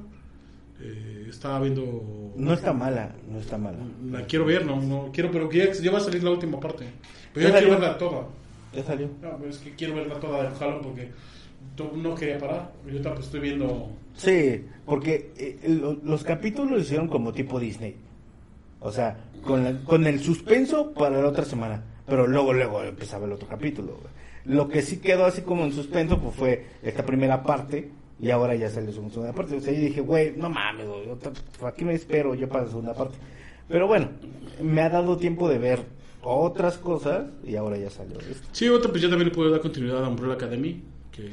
Eh, 0.81 1.27
estaba 1.29 1.59
viendo. 1.61 2.33
No 2.35 2.53
está 2.53 2.73
mala, 2.73 3.15
no 3.29 3.39
está 3.39 3.57
mala. 3.57 3.77
La 4.11 4.25
quiero 4.25 4.45
ver, 4.45 4.65
no, 4.65 4.81
no 4.81 5.09
quiero, 5.13 5.31
pero 5.31 5.49
ya, 5.51 5.71
ya 5.71 5.91
va 5.91 5.97
a 5.99 6.01
salir 6.01 6.23
la 6.23 6.31
última 6.31 6.59
parte. 6.59 6.85
Pero 7.33 7.47
ya 7.49 7.57
quiero 7.57 7.71
verla 7.71 7.97
toda. 7.97 8.27
Ya 8.73 8.83
salió. 8.83 9.07
No, 9.21 9.37
pero 9.37 9.49
es 9.49 9.57
que 9.59 9.71
quiero 9.75 9.95
verla 9.95 10.19
toda 10.19 10.43
de 10.49 10.55
jalón 10.57 10.81
porque 10.81 11.09
no 11.95 12.15
quería 12.15 12.37
parar. 12.39 12.71
Yo 12.85 12.91
ahorita, 12.91 13.13
pues, 13.13 13.25
estoy 13.27 13.39
viendo. 13.39 13.89
Sí, 14.15 14.65
porque 14.85 15.31
eh, 15.37 15.59
lo- 15.67 15.93
los 16.03 16.23
capítulos 16.23 16.71
lo 16.71 16.79
hicieron 16.79 17.07
como 17.07 17.31
tipo 17.33 17.59
Disney. 17.59 17.95
O 18.79 18.91
sea, 18.91 19.17
con, 19.43 19.63
la- 19.63 19.79
con 19.83 20.05
el 20.05 20.19
suspenso 20.19 20.91
para 20.93 21.21
la 21.21 21.29
otra 21.29 21.45
semana. 21.45 21.83
Pero 22.05 22.27
luego, 22.27 22.51
luego 22.53 22.83
empezaba 22.83 23.25
el 23.25 23.31
otro 23.31 23.47
capítulo. 23.47 23.97
Lo 24.45 24.67
que 24.67 24.81
sí 24.81 24.97
quedó 24.97 25.25
así 25.25 25.41
como 25.41 25.63
en 25.63 25.71
suspenso 25.71 26.19
pues 26.19 26.35
fue 26.35 26.65
esta 26.83 27.05
primera 27.05 27.41
parte 27.43 27.89
y 28.23 28.31
ahora 28.31 28.55
ya 28.55 28.69
sale 28.69 28.91
su 28.91 29.09
segunda 29.09 29.33
parte. 29.33 29.55
O 29.57 29.59
sea, 29.59 29.73
yo 29.73 29.79
dije, 29.81 30.01
güey, 30.01 30.33
no 30.37 30.49
mames, 30.49 30.87
güey, 30.87 31.09
aquí 31.65 31.83
me 31.85 31.93
espero 31.93 32.33
yo 32.35 32.47
para 32.47 32.63
la 32.63 32.69
segunda 32.69 32.93
parte. 32.93 33.17
Pero 33.67 33.87
bueno, 33.87 34.09
me 34.61 34.81
ha 34.81 34.89
dado 34.89 35.17
tiempo 35.17 35.49
de 35.49 35.57
ver 35.57 35.79
otras 36.21 36.77
cosas 36.77 37.25
y 37.45 37.55
ahora 37.55 37.77
ya 37.77 37.89
salió. 37.89 38.17
Sí, 38.51 38.69
otra, 38.69 38.89
pues 38.89 39.01
ya 39.03 39.09
también 39.09 39.29
le 39.29 39.35
puedo 39.35 39.51
dar 39.51 39.59
continuidad 39.61 40.03
a 40.03 40.07
Umbrella 40.07 40.33
Academy, 40.35 40.81
que, 41.11 41.31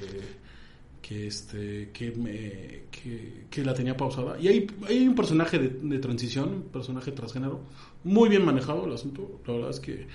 que, 1.00 1.26
este, 1.26 1.90
que, 1.92 2.10
me, 2.12 2.82
que, 2.90 3.44
que 3.50 3.64
la 3.64 3.72
tenía 3.74 3.96
pausada. 3.96 4.38
Y 4.40 4.48
hay, 4.48 4.66
hay 4.88 5.06
un 5.08 5.14
personaje 5.14 5.58
de, 5.58 5.68
de 5.68 5.98
transición, 5.98 6.48
un 6.52 6.62
personaje 6.62 7.12
transgénero, 7.12 7.60
muy 8.04 8.28
bien 8.28 8.44
manejado 8.44 8.84
el 8.86 8.92
asunto. 8.92 9.40
La 9.46 9.52
verdad 9.54 9.70
es 9.70 9.80
que. 9.80 10.06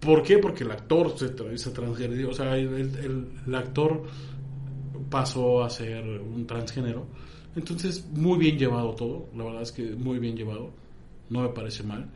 ¿Por 0.00 0.22
qué? 0.22 0.36
Porque 0.38 0.62
el 0.64 0.70
actor 0.70 1.18
se, 1.18 1.34
tra- 1.34 1.56
se 1.56 1.70
transgredió, 1.70 2.28
o 2.30 2.34
sea, 2.34 2.56
el, 2.56 2.68
el- 2.74 3.26
el 3.46 3.54
actor 3.54 4.02
pasó 5.10 5.62
a 5.64 5.70
ser 5.70 6.04
un 6.04 6.46
transgénero. 6.46 7.06
Entonces, 7.54 8.06
muy 8.12 8.38
bien 8.38 8.58
llevado 8.58 8.94
todo, 8.94 9.28
la 9.34 9.44
verdad 9.44 9.62
es 9.62 9.72
que 9.72 9.82
muy 9.94 10.18
bien 10.18 10.36
llevado, 10.36 10.70
no 11.30 11.42
me 11.42 11.48
parece 11.48 11.82
mal. 11.82 12.10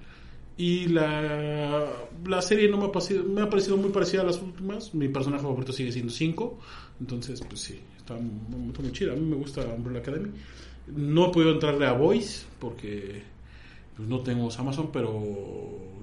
Y 0.57 0.89
la, 0.89 1.87
la 2.27 2.43
serie 2.43 2.69
no 2.69 2.77
me 2.77 2.85
ha, 2.87 2.93
parecido, 2.93 3.25
me 3.25 3.41
ha 3.41 3.49
parecido 3.49 3.79
muy 3.79 3.89
parecida 3.91 4.21
a 4.21 4.25
las 4.27 4.43
últimas. 4.43 4.95
Mi 4.95 5.09
personaje 5.09 5.43
favorito 5.43 5.73
sigue 5.73 5.91
siendo 5.91 6.13
5. 6.13 6.59
Entonces, 7.01 7.41
pues 7.49 7.63
sí, 7.63 7.81
está, 7.97 8.15
muy- 8.15 8.69
está 8.69 8.83
muy 8.83 8.93
chida. 8.93 9.13
A 9.13 9.17
mí 9.17 9.23
me 9.25 9.37
gusta 9.37 9.63
Umbrella 9.63 10.01
Academy. 10.01 10.29
No 10.95 11.29
he 11.29 11.33
podido 11.33 11.53
entrarle 11.53 11.87
a 11.87 11.93
Voice 11.93 12.45
porque 12.59 13.23
pues, 13.97 14.07
no 14.07 14.21
tengo 14.21 14.51
Amazon, 14.59 14.91
pero 14.93 15.25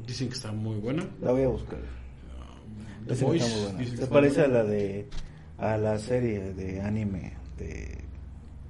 dicen 0.08 0.28
que 0.30 0.34
está 0.34 0.52
muy 0.52 0.78
buena. 0.78 1.08
La 1.22 1.32
voy 1.34 1.44
a 1.44 1.50
buscar. 1.50 1.80
The 3.06 3.14
Esa 3.14 3.20
que 3.26 3.26
Voice, 3.32 3.56
muy 3.56 3.64
buena. 3.74 3.96
Se 3.98 4.08
parece 4.08 4.42
a 4.42 4.48
la 4.48 4.64
de 4.64 5.08
a 5.58 5.78
la 5.78 5.98
serie 6.00 6.54
de 6.54 6.82
anime 6.82 7.34
de 7.58 7.98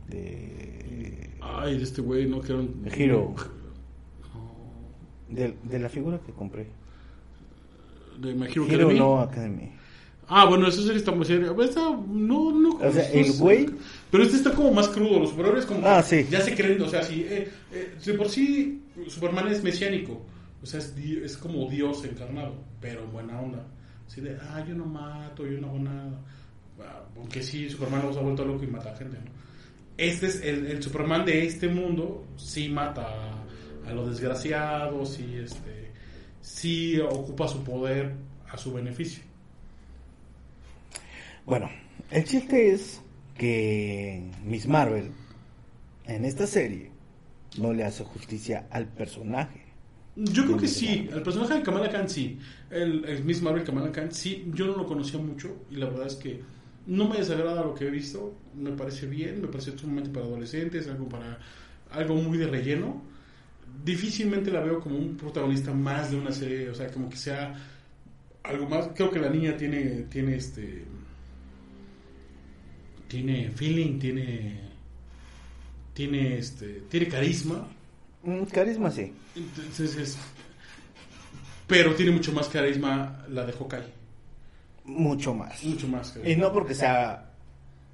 de, 0.10 1.30
Ay, 1.42 1.78
de 1.78 1.84
este 1.84 2.02
güey, 2.02 2.28
no 2.28 2.40
quiero. 2.40 2.64
de 2.64 3.04
Hero 3.04 3.36
de, 5.30 5.54
de 5.64 5.80
la 5.80 5.90
figura 5.90 6.20
que 6.26 6.32
compré. 6.32 6.68
De 8.20 8.34
My 8.34 8.46
Hero 8.48 8.66
Hero 8.68 8.76
Academy. 8.86 9.00
no 9.00 9.20
Academy. 9.20 9.72
Ah, 10.30 10.46
bueno, 10.46 10.68
esa 10.68 10.82
serie 10.82 10.98
está 10.98 11.12
muy 11.12 11.26
seria. 11.26 11.54
Esta, 11.62 11.82
no, 11.90 12.52
no. 12.52 12.70
O 12.78 12.92
sea, 12.92 13.10
el 13.12 13.32
güey- 13.34 13.74
Pero 14.12 14.24
este 14.24 14.38
está 14.38 14.52
como 14.54 14.72
más 14.74 14.90
crudo. 14.90 15.20
Los 15.20 15.30
superhéroes, 15.30 15.66
como. 15.66 15.86
Ah, 15.88 16.02
sí. 16.04 16.26
Ya 16.30 16.42
se 16.42 16.54
creen, 16.56 16.82
o 16.82 16.90
sea, 16.90 17.02
sí. 17.04 17.26
Eh, 17.28 17.50
eh, 17.72 17.96
de 18.04 18.14
por 18.14 18.28
sí, 18.30 18.82
Superman 19.08 19.48
es 19.48 19.64
mesiánico. 19.64 20.22
O 20.62 20.66
sea, 20.66 20.80
es, 20.80 20.96
di- 20.96 21.18
es 21.24 21.38
como 21.38 21.70
Dios 21.70 22.04
encarnado, 22.04 22.56
pero 22.82 23.04
en 23.04 23.12
buena 23.12 23.40
onda. 23.40 23.66
Así 24.06 24.20
de, 24.22 24.38
ah, 24.52 24.66
yo 24.68 24.74
no 24.76 24.86
mato, 24.86 25.46
yo 25.46 25.62
no 25.62 25.68
hago 25.68 25.80
nada. 25.80 26.20
Aunque 27.16 27.42
sí, 27.42 27.70
Superman 27.70 28.14
se 28.14 28.20
ha 28.20 28.22
vuelto 28.22 28.46
loco 28.46 28.64
y 28.64 28.68
mata 28.68 28.92
a 28.92 28.96
gente, 28.96 29.18
¿no? 29.18 29.32
Este 29.98 30.28
es 30.28 30.42
el, 30.44 30.68
el 30.68 30.84
Superman 30.84 31.26
de 31.26 31.46
este 31.46 31.68
mundo, 31.68 32.26
sí 32.38 32.70
mata 32.70 33.08
a, 33.08 33.90
a 33.90 33.94
los 33.94 34.10
desgraciados 34.10 35.20
y 35.20 35.36
este. 35.36 35.92
Sí 36.42 37.00
ocupa 37.00 37.48
su 37.48 37.64
poder 37.64 38.14
a 38.50 38.58
su 38.58 38.72
beneficio. 38.74 39.24
Bueno, 41.46 41.70
el 42.12 42.24
chiste 42.24 42.72
es 42.72 43.02
que 43.36 44.24
Miss 44.46 44.68
Marvel 44.68 45.12
en 46.06 46.26
esta 46.26 46.48
serie 46.48 46.92
no 47.58 47.74
le 47.74 47.84
hace 47.84 48.04
justicia 48.04 48.68
al 48.70 48.88
personaje. 48.88 49.62
Yo 50.16 50.46
creo 50.46 50.58
que 50.58 50.68
Sí, 50.68 50.88
sí, 50.88 51.10
el 51.12 51.22
personaje 51.22 51.56
de 51.56 51.62
Kamala 51.64 51.90
Khan 51.90 52.10
sí, 52.10 52.40
el, 52.72 53.06
el 53.06 53.24
Miss 53.24 53.42
Marvel 53.42 53.64
Kamala 53.64 53.92
Khan 53.92 54.12
sí, 54.12 54.46
yo 54.54 54.66
no 54.66 54.76
lo 54.76 54.86
conocía 54.88 55.20
mucho 55.20 55.66
y 55.70 55.76
la 55.76 55.86
verdad 55.86 56.08
es 56.08 56.16
que 56.16 56.42
no 56.88 57.08
me 57.08 57.18
desagrada 57.18 57.64
lo 57.64 57.74
que 57.76 57.86
he 57.88 57.92
visto, 57.92 58.34
me 58.56 58.72
parece 58.72 59.06
bien, 59.06 59.42
me 59.42 59.48
parece 59.48 59.78
sumamente 59.78 60.10
para 60.10 60.26
adolescentes, 60.26 60.88
algo 60.88 61.08
para 61.08 61.40
algo 61.92 62.16
muy 62.16 62.38
de 62.38 62.48
relleno. 62.48 63.02
Difícilmente 63.84 64.50
la 64.52 64.62
veo 64.62 64.80
como 64.80 64.98
un 64.98 65.16
protagonista 65.18 65.74
más 65.74 66.10
de 66.12 66.18
una 66.18 66.32
serie, 66.32 66.70
o 66.70 66.76
sea, 66.76 66.88
como 66.92 67.10
que 67.10 67.18
sea 67.18 67.56
algo 68.44 68.68
más. 68.68 68.90
Creo 68.96 69.12
que 69.12 69.20
la 69.20 69.30
niña 69.30 69.56
tiene 69.58 70.04
tiene 70.10 70.36
este 70.38 70.86
tiene 73.08 73.52
feeling, 73.52 74.00
tiene 74.00 74.60
tiene 75.94 76.38
este 76.38 76.84
tiene 76.90 77.08
carisma 77.08 77.68
Mm, 78.24 78.44
carisma 78.46 78.90
sí. 78.92 79.14
entonces 79.36 79.96
es- 79.96 80.18
Pero 81.68 81.94
tiene 81.96 82.12
mucho 82.12 82.32
más 82.34 82.48
carisma 82.50 83.26
la 83.30 83.46
de 83.46 83.54
Hawkeye. 83.54 83.97
Mucho 84.88 85.34
más. 85.34 85.64
Mucho 85.64 85.88
más. 85.88 86.18
Y 86.26 86.36
no 86.36 86.52
porque 86.52 86.74
sea 86.74 87.24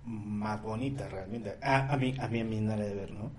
más 0.06 0.62
bonita 0.62 1.08
realmente, 1.10 1.56
a, 1.62 1.94
a 1.94 1.98
mí, 1.98 2.14
a 2.20 2.28
mí, 2.28 2.40
a 2.42 2.44
mi 2.44 2.60
manera 2.62 2.86
de 2.88 2.94
ver, 2.96 3.12
¿no? 3.12 3.32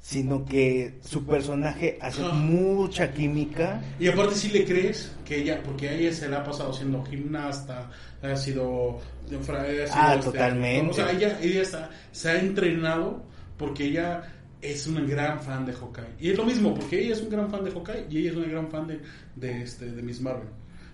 Sino 0.00 0.44
que 0.44 0.98
su 1.02 1.26
personaje 1.26 1.98
hace 2.00 2.22
Ah. 2.24 2.32
mucha 2.32 3.12
química. 3.12 3.82
Y 3.98 4.08
aparte 4.08 4.34
si 4.36 4.48
le 4.48 4.64
crees 4.64 5.12
que 5.24 5.38
ella, 5.38 5.60
porque 5.62 5.88
a 5.88 5.92
ella 5.92 6.12
se 6.12 6.28
la 6.28 6.38
ha 6.38 6.44
pasado 6.44 6.72
siendo 6.72 7.04
gimnasta, 7.04 7.90
ha 8.22 8.36
sido... 8.36 8.98
ha 9.26 9.42
sido, 9.42 9.84
Ah, 9.92 10.14
este, 10.14 10.24
totalmente. 10.30 10.90
O 10.92 10.94
sea, 10.94 11.10
ella, 11.10 11.38
ella 11.42 11.62
está- 11.62 11.90
se 12.12 12.30
ha 12.30 12.38
entrenado 12.40 13.22
porque 13.58 13.86
ella 13.86 14.22
es 14.62 14.86
una 14.86 15.00
gran 15.02 15.40
fan 15.40 15.66
de 15.66 15.72
Hawkeye. 15.72 16.14
Y 16.20 16.30
es 16.30 16.38
lo 16.38 16.44
mismo, 16.44 16.74
porque 16.74 17.00
ella 17.00 17.12
es 17.12 17.20
un 17.20 17.28
gran 17.30 17.50
fan 17.50 17.64
de 17.64 17.70
Hawkeye 17.72 18.06
y 18.08 18.18
ella 18.18 18.30
es 18.30 18.36
una 18.36 18.46
gran 18.48 18.68
fan 18.70 18.86
de, 18.86 19.00
de, 19.36 19.62
este, 19.62 19.90
de 19.90 20.02
Miss 20.02 20.20
Marvel. 20.20 20.48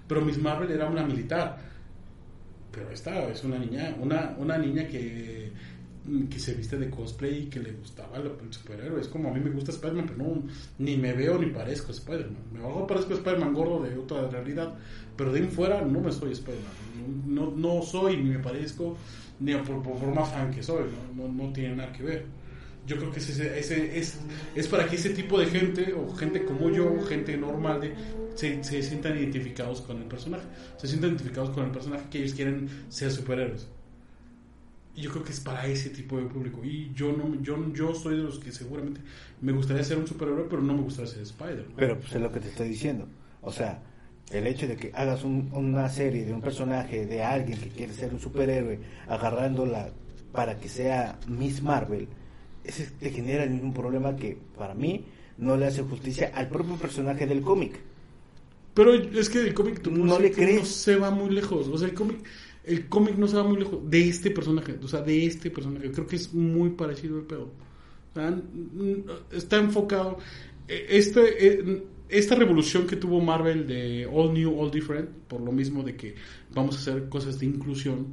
Pero 0.08 0.22
Miss 0.22 0.38
Marvel 0.38 0.70
era 0.72 0.86
una 0.88 1.02
militar. 1.04 1.58
Pero 2.74 2.90
esta 2.90 3.28
es 3.28 3.44
una 3.44 3.58
niña, 3.58 3.96
una, 4.00 4.34
una 4.38 4.58
niña 4.58 4.86
que, 4.88 5.52
que 6.30 6.38
se 6.38 6.54
viste 6.54 6.76
de 6.76 6.90
cosplay 6.90 7.44
y 7.44 7.46
que 7.46 7.60
le 7.60 7.72
gustaba 7.72 8.18
el, 8.18 8.32
superhéroe. 8.50 9.00
Es 9.00 9.08
como 9.08 9.30
a 9.30 9.32
mí 9.32 9.40
me 9.40 9.50
gusta 9.50 9.70
Spider-Man, 9.70 10.06
pero 10.06 10.18
no, 10.18 10.42
ni 10.78 10.96
me 10.96 11.12
veo 11.12 11.38
ni 11.38 11.46
parezco 11.46 11.92
Spider-Man. 11.92 12.42
Me 12.52 12.60
hago 12.60 12.86
parezco 12.86 13.14
Spider-Man 13.14 13.54
gordo 13.54 13.82
de 13.82 13.96
otra 13.96 14.28
realidad, 14.28 14.74
pero 15.16 15.32
de 15.32 15.40
ahí 15.40 15.46
fuera 15.46 15.82
no 15.82 16.00
me 16.00 16.10
soy 16.10 16.32
Spider-Man. 16.32 16.72
No, 17.26 17.52
no, 17.52 17.82
soy 17.82 18.16
ni 18.16 18.30
me 18.30 18.38
parezco, 18.38 18.96
ni 19.40 19.54
por, 19.54 19.82
por, 19.82 19.96
por 19.98 20.14
más 20.14 20.30
fan 20.30 20.50
que 20.50 20.62
soy. 20.62 20.84
¿no? 21.16 21.28
No, 21.28 21.32
no 21.32 21.52
tiene 21.52 21.76
nada 21.76 21.92
que 21.92 22.02
ver. 22.02 22.26
Yo 22.86 22.96
creo 22.96 23.10
que 23.10 23.18
ese, 23.18 23.58
ese, 23.58 23.98
es, 23.98 24.18
es 24.54 24.68
para 24.68 24.86
que 24.86 24.96
ese 24.96 25.10
tipo 25.10 25.38
de 25.38 25.46
gente, 25.46 25.92
o 25.94 26.12
gente 26.14 26.44
como 26.44 26.70
yo, 26.70 27.00
gente 27.08 27.36
normal, 27.36 27.80
de, 27.80 27.94
se, 28.34 28.62
se 28.62 28.82
sientan 28.82 29.16
identificados 29.16 29.80
con 29.80 29.98
el 29.98 30.04
personaje. 30.04 30.44
Se 30.76 30.86
sientan 30.88 31.10
identificados 31.10 31.50
con 31.50 31.64
el 31.64 31.70
personaje 31.70 32.04
que 32.10 32.18
ellos 32.18 32.34
quieren 32.34 32.68
ser 32.90 33.10
superhéroes. 33.10 33.68
Y 34.96 35.02
yo 35.02 35.10
creo 35.10 35.24
que 35.24 35.32
es 35.32 35.40
para 35.40 35.66
ese 35.66 35.90
tipo 35.90 36.18
de 36.18 36.26
público. 36.26 36.60
Y 36.64 36.92
yo 36.94 37.12
no 37.12 37.40
yo, 37.42 37.72
yo 37.72 37.94
soy 37.94 38.16
de 38.16 38.22
los 38.22 38.38
que 38.38 38.52
seguramente 38.52 39.00
me 39.40 39.52
gustaría 39.52 39.82
ser 39.82 39.98
un 39.98 40.06
superhéroe, 40.06 40.46
pero 40.48 40.62
no 40.62 40.74
me 40.74 40.82
gustaría 40.82 41.10
ser 41.10 41.22
Spider. 41.22 41.66
Pero 41.76 41.98
pues 41.98 42.12
es 42.14 42.20
lo 42.20 42.30
que 42.30 42.40
te 42.40 42.48
estoy 42.48 42.68
diciendo. 42.68 43.08
O 43.42 43.50
sea, 43.50 43.82
el 44.30 44.46
hecho 44.46 44.68
de 44.68 44.76
que 44.76 44.92
hagas 44.94 45.24
un- 45.24 45.50
una 45.52 45.88
serie 45.88 46.24
de 46.24 46.32
un 46.32 46.40
personaje, 46.40 47.06
de 47.06 47.22
alguien 47.24 47.58
que 47.60 47.68
quiere 47.70 47.92
ser 47.92 48.12
un 48.12 48.20
superhéroe, 48.20 48.78
agarrándola 49.08 49.88
para 50.32 50.58
que 50.58 50.68
sea 50.68 51.18
Miss 51.28 51.60
Marvel, 51.62 52.06
ese 52.64 52.86
te 52.98 53.10
genera 53.10 53.44
el 53.44 53.50
mismo 53.50 53.72
problema 53.72 54.16
que 54.16 54.36
para 54.56 54.74
mí 54.74 55.04
no 55.38 55.56
le 55.56 55.66
hace 55.66 55.82
justicia 55.82 56.32
al 56.34 56.48
propio 56.48 56.76
personaje 56.76 57.26
del 57.26 57.40
cómic. 57.42 57.80
Pero 58.74 58.92
es 58.94 59.28
que 59.30 59.40
el 59.40 59.54
cómic 59.54 59.86
No 59.86 60.04
no 60.04 60.18
le 60.18 60.30
no 60.30 60.34
crees. 60.34 60.68
se 60.68 60.96
va 60.96 61.10
muy 61.10 61.30
lejos. 61.30 61.68
O 61.68 61.78
sea, 61.78 61.88
el 61.88 61.94
cómic 61.94 62.18
el 62.64 62.88
cómic 62.88 63.16
no 63.16 63.28
se 63.28 63.36
va 63.36 63.44
muy 63.44 63.58
lejos 63.58 63.78
de 63.90 64.08
este 64.08 64.30
personaje. 64.30 64.76
O 64.82 64.88
sea, 64.88 65.02
de 65.02 65.26
este 65.26 65.50
personaje. 65.50 65.90
Creo 65.92 66.06
que 66.06 66.16
es 66.16 66.32
muy 66.34 66.70
parecido 66.70 67.18
el 67.18 67.24
pedo. 67.26 67.50
O 68.12 68.14
sea, 68.14 68.28
n- 68.28 69.04
está 69.32 69.58
enfocado. 69.58 70.18
eh, 70.66 70.86
Este, 70.88 71.46
eh, 71.46 71.82
esta 72.08 72.34
revolución 72.36 72.86
que 72.86 72.96
tuvo 72.96 73.20
Marvel 73.20 73.66
de 73.66 74.06
All 74.10 74.32
New, 74.32 74.58
All 74.58 74.70
Different, 74.70 75.10
por 75.28 75.40
lo 75.40 75.52
mismo 75.52 75.82
de 75.82 75.94
que 75.96 76.14
vamos 76.54 76.76
a 76.76 76.78
hacer 76.78 77.08
cosas 77.08 77.38
de 77.38 77.46
inclusión, 77.46 78.06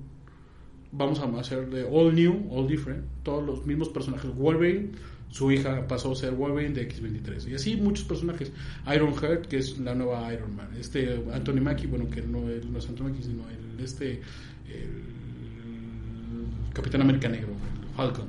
vamos 0.91 1.19
a 1.19 1.39
hacer 1.39 1.69
de 1.69 1.84
All 1.84 2.13
New, 2.13 2.47
All 2.51 2.67
Different, 2.67 3.06
todos 3.23 3.45
los 3.45 3.65
mismos 3.65 3.89
personajes. 3.89 4.34
Wolverine, 4.36 4.91
su 5.30 5.51
hija 5.51 5.88
pasó 5.88 6.12
a 6.12 6.15
ser 6.15 6.34
Wolverine 6.34 6.73
de 6.73 6.89
X23. 6.89 7.49
Y 7.49 7.56
así 7.56 7.77
muchos 7.77 8.06
personajes. 8.06 8.51
Iron 8.93 9.15
Heart, 9.15 9.47
que 9.47 9.58
es 9.58 9.80
la 9.80 9.95
nueva 9.95 10.34
Iron 10.34 10.56
Man. 10.56 10.69
Este 10.77 11.23
Anthony 11.34 11.62
Mackie, 11.62 11.88
bueno, 11.88 12.10
que 12.10 12.21
no, 12.21 12.41
no 12.41 12.80
es 12.80 12.89
Anthony 12.89 13.06
Mackie, 13.06 13.23
sino 13.23 13.43
el, 13.49 13.84
este, 13.84 14.21
el 14.67 15.21
Capitán 16.73 17.01
América 17.01 17.30
Negro, 17.30 17.54
Falcon. 17.95 18.27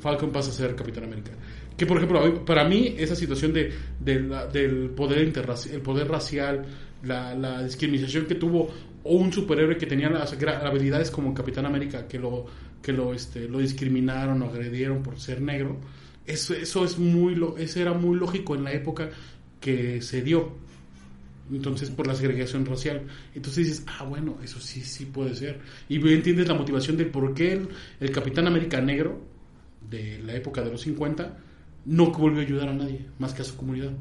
Falcon 0.00 0.30
pasa 0.30 0.50
a 0.50 0.52
ser 0.52 0.74
Capitán 0.74 1.04
América. 1.04 1.32
Que 1.76 1.86
por 1.86 1.98
ejemplo, 1.98 2.44
para 2.44 2.68
mí 2.68 2.94
esa 2.98 3.14
situación 3.14 3.52
de, 3.52 3.72
de 4.00 4.18
del 4.52 4.90
poder 4.90 5.26
interracial, 5.26 5.76
el 5.76 5.82
poder 5.82 6.08
racial, 6.08 6.64
la 7.04 7.62
discriminación 7.62 8.26
que 8.26 8.34
tuvo 8.34 8.70
o 9.04 9.16
un 9.16 9.32
superhéroe 9.32 9.76
que 9.78 9.86
tenía 9.86 10.08
las 10.10 10.32
habilidades 10.32 11.10
como 11.10 11.32
Capitán 11.34 11.66
América 11.66 12.06
que 12.08 12.18
lo 12.18 12.46
que 12.82 12.92
lo 12.92 13.12
este 13.14 13.48
lo 13.48 13.58
discriminaron 13.58 14.40
o 14.42 14.46
agredieron 14.46 15.02
por 15.02 15.18
ser 15.18 15.40
negro, 15.40 15.76
eso 16.26 16.54
eso 16.54 16.84
es 16.84 16.98
muy 16.98 17.34
lo- 17.34 17.56
era 17.80 17.92
muy 17.92 18.16
lógico 18.18 18.54
en 18.54 18.64
la 18.64 18.72
época 18.72 19.10
que 19.60 20.00
se 20.02 20.22
dio. 20.22 20.52
Entonces, 21.50 21.88
por 21.90 22.06
la 22.06 22.14
segregación 22.14 22.66
racial. 22.66 23.02
Entonces 23.34 23.66
dices, 23.66 23.84
ah, 23.86 24.04
bueno, 24.04 24.36
eso 24.44 24.60
sí, 24.60 24.82
sí 24.82 25.06
puede 25.06 25.34
ser. 25.34 25.60
Y 25.88 25.96
entiendes 26.12 26.46
la 26.46 26.52
motivación 26.54 26.98
de 26.98 27.06
por 27.06 27.32
qué 27.32 27.52
el, 27.54 27.68
el 28.00 28.10
Capitán 28.10 28.46
América 28.46 28.82
Negro, 28.82 29.22
de 29.88 30.18
la 30.22 30.34
época 30.34 30.62
de 30.62 30.70
los 30.70 30.82
50, 30.82 31.38
no 31.86 32.12
volvió 32.20 32.40
a 32.40 32.44
ayudar 32.44 32.68
a 32.68 32.74
nadie, 32.74 33.06
más 33.18 33.32
que 33.32 33.40
a 33.40 33.44
su 33.46 33.56
comunidad. 33.56 33.92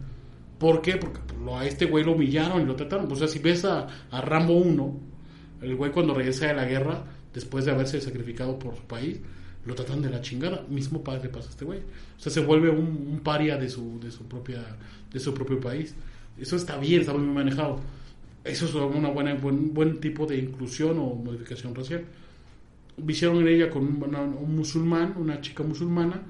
¿Por 0.59 0.81
qué? 0.81 0.97
Porque 0.97 1.19
a 1.55 1.65
este 1.65 1.85
güey 1.85 2.03
lo 2.03 2.13
humillaron 2.13 2.61
y 2.61 2.65
lo 2.65 2.75
trataron. 2.75 3.11
O 3.11 3.15
sea, 3.15 3.27
si 3.27 3.39
ves 3.39 3.63
a, 3.65 3.87
a 4.11 4.21
Rambo 4.21 4.53
1, 4.53 4.99
el 5.61 5.75
güey 5.75 5.91
cuando 5.91 6.13
regresa 6.13 6.47
de 6.47 6.53
la 6.55 6.65
guerra, 6.65 7.03
después 7.33 7.65
de 7.65 7.71
haberse 7.71 8.01
sacrificado 8.01 8.57
por 8.57 8.75
su 8.75 8.83
país, 8.83 9.19
lo 9.65 9.75
tratan 9.75 10.01
de 10.01 10.09
la 10.09 10.21
chingada. 10.21 10.65
Mismo 10.69 11.03
padre 11.03 11.23
le 11.23 11.29
pasa 11.29 11.47
a 11.47 11.51
este 11.51 11.65
güey. 11.65 11.79
O 11.79 12.19
sea, 12.19 12.31
se 12.31 12.39
vuelve 12.41 12.69
un, 12.69 13.19
paria 13.23 13.57
de 13.57 13.69
su, 13.69 13.99
de 13.99 14.11
su 14.11 14.23
propia, 14.27 14.63
de 15.11 15.19
su 15.19 15.33
propio 15.33 15.59
país. 15.59 15.93
Eso 16.39 16.55
está 16.55 16.77
bien, 16.77 17.01
está 17.01 17.13
muy 17.13 17.27
manejado. 17.27 17.79
Eso 18.43 18.65
es 18.65 18.73
una 18.73 19.09
buena, 19.09 19.33
buen, 19.35 19.73
buen 19.73 19.99
tipo 19.99 20.25
de 20.25 20.37
inclusión 20.37 20.97
o 20.99 21.13
modificación 21.15 21.75
racial. 21.75 22.05
Hicieron 23.07 23.37
en 23.41 23.47
ella 23.49 23.69
con 23.69 23.83
un, 23.85 24.01
una- 24.03 24.21
un 24.21 24.55
musulmán, 24.55 25.13
una 25.17 25.39
chica 25.41 25.63
musulmana. 25.63 26.21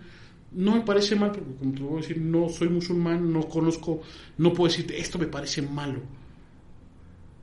No 0.52 0.76
me 0.76 0.82
parece 0.82 1.16
mal, 1.16 1.32
porque 1.32 1.54
como 1.60 1.74
te 1.74 1.82
voy 1.82 1.98
a 1.98 2.02
decir, 2.02 2.22
no 2.22 2.50
soy 2.50 2.70
musulmán, 2.70 3.32
no 3.32 3.48
conozco, 3.48 4.02
no 4.38 4.54
puedo 4.54 4.70
decirte, 4.70 5.00
esto 5.00 5.20
me 5.20 5.28
parece 5.28 5.62
malo. 5.62 6.00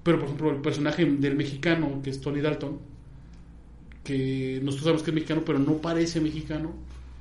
Pero, 0.02 0.18
por 0.18 0.26
ejemplo, 0.26 0.50
el 0.50 0.60
personaje 0.60 1.04
del 1.04 1.36
mexicano, 1.36 2.00
que 2.02 2.10
es 2.10 2.20
Tony 2.20 2.40
Dalton, 2.40 2.78
que 4.02 4.60
nosotros 4.62 4.84
sabemos 4.84 5.02
que 5.02 5.10
es 5.10 5.14
mexicano, 5.14 5.42
pero 5.44 5.58
no 5.58 5.78
parece 5.78 6.20
mexicano. 6.20 6.72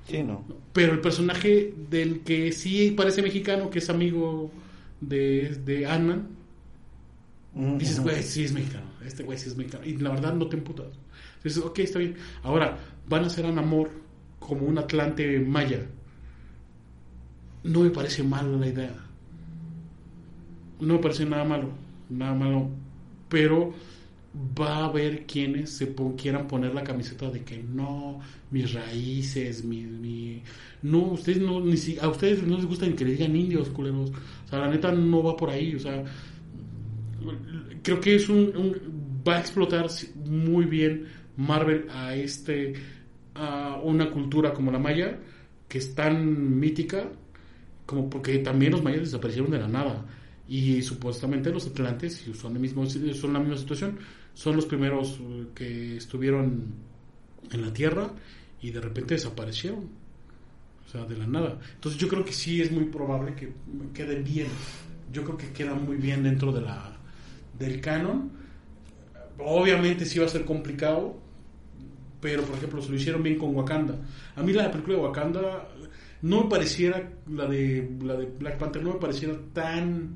Sí, 0.08 0.22
no. 0.24 0.43
Pero 0.74 0.93
el 0.93 1.02
personaje 1.02 1.74
del 1.89 2.22
que 2.22 2.52
sí 2.52 2.91
parece 2.91 3.22
mexicano, 3.22 3.69
que 3.69 3.80
es 3.80 3.89
amigo 3.89 4.52
de, 5.00 5.62
de 5.65 5.86
Ant-Man, 5.86 6.28
Mm, 7.56 7.78
dices, 7.78 8.00
güey, 8.00 8.24
sí 8.24 8.43
es 8.43 8.52
mexicano. 8.52 8.86
Este 9.06 9.24
güey 9.24 9.38
sí 9.38 9.50
es 9.50 9.56
mexicano. 9.56 9.86
Y 9.86 9.98
la 9.98 10.12
verdad 10.12 10.34
no 10.34 10.48
te 10.48 10.58
emputas. 10.58 10.88
Dices, 11.43 11.63
ok, 11.63 11.80
está 11.80 12.00
bien. 12.00 12.15
Ahora, 12.41 12.78
van 13.08 13.24
a 13.24 13.28
hacer 13.28 13.46
a 13.46 13.52
Namor 13.52 13.91
como 14.48 14.66
un 14.68 14.78
Atlante 14.78 15.40
maya. 15.40 15.82
No 17.64 17.80
me 17.82 17.90
parece 17.90 18.24
malo 18.24 18.58
la 18.60 18.68
idea. 18.68 18.96
No 20.80 20.94
me 20.96 21.00
parece 21.00 21.26
nada 21.26 21.44
malo. 21.46 21.70
Nada 22.10 22.34
malo. 22.34 22.70
Pero 23.30 23.74
va 24.60 24.78
a 24.80 24.86
haber 24.86 25.26
quienes 25.26 25.72
se 25.72 25.94
quieran 26.18 26.48
poner 26.48 26.74
la 26.74 26.84
camiseta 26.84 27.30
de 27.30 27.44
que 27.44 27.62
no, 27.64 28.20
mis 28.52 28.74
raíces, 28.74 29.64
mi, 29.64 29.84
mi- 29.84 30.44
no, 30.82 31.00
ustedes 31.14 31.40
no, 31.40 31.60
ni 31.62 31.78
si, 31.78 31.98
a 32.00 32.10
ustedes 32.10 32.44
no 32.44 32.58
les 32.58 32.66
gusta 32.66 32.88
ni 32.88 32.94
que 32.94 33.06
le 33.06 33.12
digan 33.12 33.36
indios, 33.36 33.70
culeros. 33.70 34.12
O 34.12 34.50
sea, 34.50 34.60
la 34.60 34.70
neta 34.72 34.92
no 34.92 35.24
va 35.24 35.38
por 35.38 35.50
ahí, 35.52 35.76
o 35.76 35.80
sea, 35.80 36.04
creo 37.84 38.00
que 38.00 38.16
es 38.16 38.30
un- 38.30 38.52
va 39.28 39.38
a 39.38 39.40
explotar 39.40 39.88
muy 40.26 40.66
bien 40.66 41.06
Marvel 41.38 41.88
a 41.92 42.16
este 42.16 42.74
a 43.36 43.80
una 43.84 44.12
cultura 44.12 44.54
como 44.54 44.72
la 44.72 44.80
maya 44.80 45.17
que 45.67 45.78
es 45.78 45.96
tan 45.96 46.60
mítica 46.60 47.10
como 47.86 48.10
porque 48.10 48.38
también 48.39 48.72
los 48.72 48.84
mayas 48.84 49.02
desaparecieron 49.02 49.52
de 49.52 49.60
la 49.60 49.67
nada. 49.67 50.06
Y 50.48 50.82
supuestamente 50.82 51.52
los 51.52 51.67
atlantes 51.67 52.26
son 52.34 52.54
el 52.54 52.60
mismo 52.60 52.86
son 52.86 53.34
la 53.34 53.39
misma 53.39 53.58
situación 53.58 53.98
son 54.34 54.56
los 54.56 54.65
primeros 54.65 55.19
eh, 55.19 55.46
que 55.56 55.98
estuvieron 55.98 56.74
en 57.52 57.62
la 57.62 57.72
tierra 57.72 58.12
y 58.62 58.72
de 58.72 58.82
repente 58.82 59.13
desaparecieron 59.15 59.89
o 60.86 60.89
sea 60.89 61.06
de 61.06 61.17
la 61.17 61.28
nada. 61.28 61.60
Entonces 61.76 62.00
yo 62.00 62.08
creo 62.08 62.26
que 62.26 62.34
sí 62.34 62.62
es 62.62 62.72
muy 62.72 62.86
probable 62.86 63.36
que 63.36 63.54
quede 63.93 64.22
bien. 64.22 64.48
Yo 65.12 65.24
creo 65.24 65.38
que 65.38 65.52
queda 65.52 65.74
muy 65.76 65.98
bien 65.98 66.24
dentro 66.24 66.52
de 66.52 66.62
la 66.62 66.98
del 67.58 67.80
canon. 67.82 68.32
Obviamente 69.39 70.06
sí 70.06 70.19
va 70.19 70.26
a 70.26 70.30
ser 70.30 70.46
complicado 70.46 71.23
pero 72.24 72.42
por 72.44 72.56
ejemplo 72.56 72.82
se 72.82 72.90
lo 72.90 72.96
hicieron 72.96 73.22
bien 73.22 73.38
con 73.38 73.54
Wakanda. 73.54 73.96
A 74.38 74.42
mí 74.42 74.54
la 74.54 74.72
película 74.72 74.96
de 74.96 75.04
Wakanda 75.04 75.68
no 76.22 76.44
me 76.46 76.50
pareciera 76.50 77.12
la 77.30 77.48
de 77.48 77.98
la 78.02 78.14
de 78.16 78.28
Black 78.28 78.58
Panther 78.58 78.82
no 78.82 78.94
me 78.94 79.00
pareciera 79.00 79.36
tan 79.52 80.16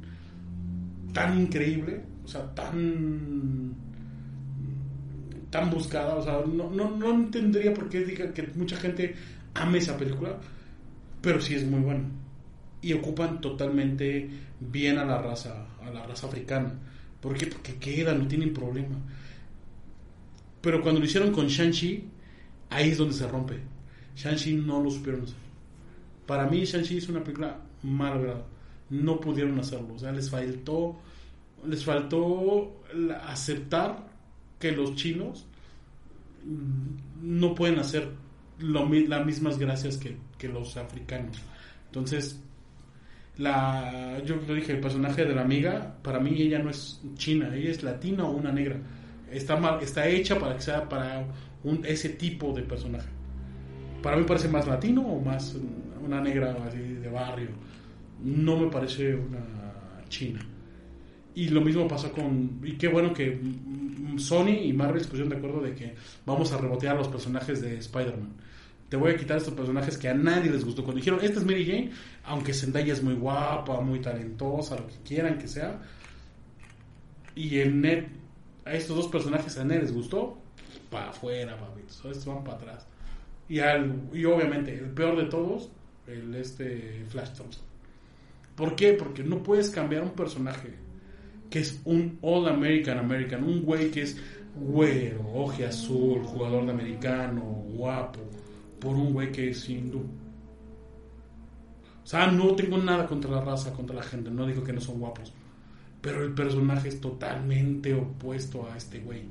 tan 1.12 1.38
increíble 1.38 2.02
o 2.24 2.28
sea 2.28 2.56
tan 2.56 3.76
tan 5.50 5.70
buscada 5.70 6.16
o 6.16 6.24
sea 6.24 6.42
no, 6.48 6.70
no, 6.70 6.96
no 6.96 7.10
entendería 7.10 7.74
por 7.74 7.90
qué 7.90 8.06
diga 8.06 8.34
que 8.34 8.48
mucha 8.56 8.78
gente 8.78 9.14
ame 9.54 9.80
esa 9.80 9.98
película 9.98 10.38
pero 11.22 11.42
sí 11.42 11.56
es 11.56 11.66
muy 11.66 11.82
buena. 11.82 12.06
Y 12.82 12.94
ocupan 12.94 13.42
totalmente 13.42 14.30
bien 14.62 14.98
a 14.98 15.04
la 15.04 15.22
raza 15.22 15.68
a 15.86 15.90
la 15.90 16.06
raza 16.06 16.28
africana. 16.28 16.72
¿por 17.20 17.38
qué? 17.38 17.48
porque 17.48 17.76
queda 17.76 18.14
no 18.14 18.30
tienen 18.30 18.54
problema 18.54 18.96
Pero 20.62 20.82
cuando 20.82 21.00
lo 21.00 21.06
hicieron 21.06 21.32
con 21.32 21.48
Shang-Chi, 21.48 22.04
ahí 22.70 22.90
es 22.90 22.98
donde 22.98 23.14
se 23.14 23.28
rompe. 23.28 23.60
Shang-Chi 24.16 24.56
no 24.56 24.82
lo 24.82 24.90
supieron 24.90 25.24
hacer. 25.24 25.36
Para 26.26 26.48
mí, 26.48 26.64
Shang-Chi 26.64 26.98
es 26.98 27.10
una 27.10 27.24
película 27.24 27.60
mal. 27.84 28.44
No 28.90 29.20
pudieron 29.20 29.60
hacerlo. 29.60 29.94
O 29.96 30.00
sea, 30.00 30.12
les 30.12 30.30
faltó, 30.30 30.98
les 31.66 31.84
faltó 31.84 32.82
aceptar 33.26 34.08
que 34.60 34.72
los 34.72 34.96
chinos 34.96 35.46
no 37.22 37.54
pueden 37.54 37.80
hacer 37.80 38.10
lo, 38.60 38.88
las 38.90 39.26
mismas 39.26 39.58
gracias 39.58 39.98
que, 39.98 40.48
los 40.48 40.78
africanos. 40.78 41.38
Entonces, 41.88 42.40
la, 43.38 44.22
yo 44.26 44.38
lo 44.48 44.54
dije, 44.54 44.74
el 44.74 44.80
personaje 44.80 45.26
de 45.26 45.36
la 45.36 45.42
amiga, 45.42 45.98
para 46.02 46.20
mí 46.20 46.42
ella 46.42 46.60
no 46.60 46.70
es 46.70 47.02
china, 47.16 47.54
ella 47.56 47.72
es 47.72 47.84
latina 47.84 48.26
o 48.26 48.32
una 48.32 48.52
negra. 48.52 48.78
Está, 49.32 49.58
mal, 49.58 49.82
está 49.82 50.08
hecha 50.08 50.40
para 50.40 50.56
que 50.56 50.62
sea 50.62 50.88
para 50.88 51.26
ese 51.84 52.10
tipo 52.10 52.54
de 52.54 52.62
personaje. 52.64 53.10
Para 54.02 54.18
mí 54.18 54.24
parece 54.24 54.48
más 54.48 54.68
latino 54.68 55.02
o 55.02 55.20
más 55.20 55.56
una 56.04 56.22
negra 56.22 56.56
así 56.66 56.78
de 56.78 57.10
barrio. 57.10 57.50
No 58.24 58.58
me 58.58 58.68
parece 58.68 59.16
una 59.16 59.44
china. 60.10 60.40
Y 61.36 61.50
lo 61.50 61.62
mismo 61.62 61.88
pasó 61.88 62.12
con. 62.12 62.62
Y 62.64 62.74
qué 62.74 62.88
bueno 62.88 63.14
que 63.14 63.40
Sony 64.18 64.64
y 64.64 64.74
Marvel 64.74 65.02
se 65.02 65.08
pusieron 65.08 65.30
de 65.30 65.38
acuerdo 65.38 65.62
de 65.62 65.76
que 65.76 65.96
vamos 66.26 66.52
a 66.52 66.58
rebotear 66.58 66.96
los 66.96 67.08
personajes 67.08 67.62
de 67.62 67.78
Spider-Man. 67.78 68.34
Te 68.90 68.96
voy 68.96 69.12
a 69.12 69.18
quitar 69.18 69.38
estos 69.38 69.54
personajes 69.54 69.98
que 69.98 70.08
a 70.08 70.14
nadie 70.14 70.50
les 70.50 70.64
gustó. 70.64 70.84
Cuando 70.84 70.98
dijeron, 70.98 71.20
esta 71.22 71.40
es 71.40 71.46
Mary 71.46 71.66
Jane, 71.66 71.92
aunque 72.24 72.54
Zendaya 72.54 72.94
es 72.94 73.04
muy 73.04 73.16
guapa, 73.16 73.82
muy 73.82 74.00
talentosa, 74.00 74.78
lo 74.78 74.88
que 74.88 74.96
quieran 75.06 75.38
que 75.38 75.48
sea. 75.48 75.80
Y 77.36 77.60
en 77.60 77.82
net, 77.82 78.08
a 78.68 78.74
estos 78.74 78.98
dos 78.98 79.08
personajes 79.08 79.58
a 79.58 79.64
nadie 79.64 79.82
les 79.82 79.94
gustó, 79.94 80.38
para 80.90 81.10
afuera, 81.10 81.58
papitos. 81.58 81.98
Estos 82.06 82.26
van 82.26 82.44
para 82.44 82.58
atrás. 82.58 82.88
Y, 83.50 83.60
al, 83.60 84.10
y 84.14 84.26
obviamente, 84.26 84.78
el 84.78 84.90
peor 84.92 85.18
de 85.18 85.26
todos, 85.26 85.70
el 86.06 86.36
este 86.36 87.06
Flash 87.10 87.34
Thompson. 87.34 87.64
¿Por 88.56 88.76
qué? 88.76 88.94
Porque 88.94 89.24
no 89.24 89.42
puedes 89.44 89.70
cambiar 89.70 90.04
un 90.04 90.12
personaje 90.12 90.74
que 91.50 91.60
es 91.60 91.80
un 91.86 92.18
All 92.22 92.48
American 92.48 92.98
American, 92.98 93.44
un 93.44 93.64
güey 93.64 93.90
que 93.90 94.02
es 94.02 94.18
güero, 94.56 95.26
oje 95.34 95.66
azul, 95.66 96.24
jugador 96.24 96.66
de 96.66 96.72
americano, 96.72 97.42
guapo, 97.42 98.20
por 98.80 98.96
un 98.96 99.14
güey 99.14 99.32
que 99.32 99.50
es 99.50 99.70
hindú. 99.70 100.00
O 102.04 102.10
sea, 102.10 102.28
no 102.28 102.56
tengo 102.56 102.78
nada 102.78 103.06
contra 103.06 103.32
la 103.32 103.42
raza, 103.42 103.72
contra 103.72 103.96
la 103.96 104.04
gente, 104.04 104.30
no 104.30 104.46
digo 104.46 104.64
que 104.64 104.74
no 104.74 104.82
son 104.82 105.00
guapos, 105.00 105.32
pero 106.02 106.24
el 106.24 106.34
personaje 106.34 106.90
es 106.90 107.02
totalmente 107.02 107.94
opuesto 107.94 108.70
a 108.72 108.78
este 108.78 109.00
güey. 109.00 109.22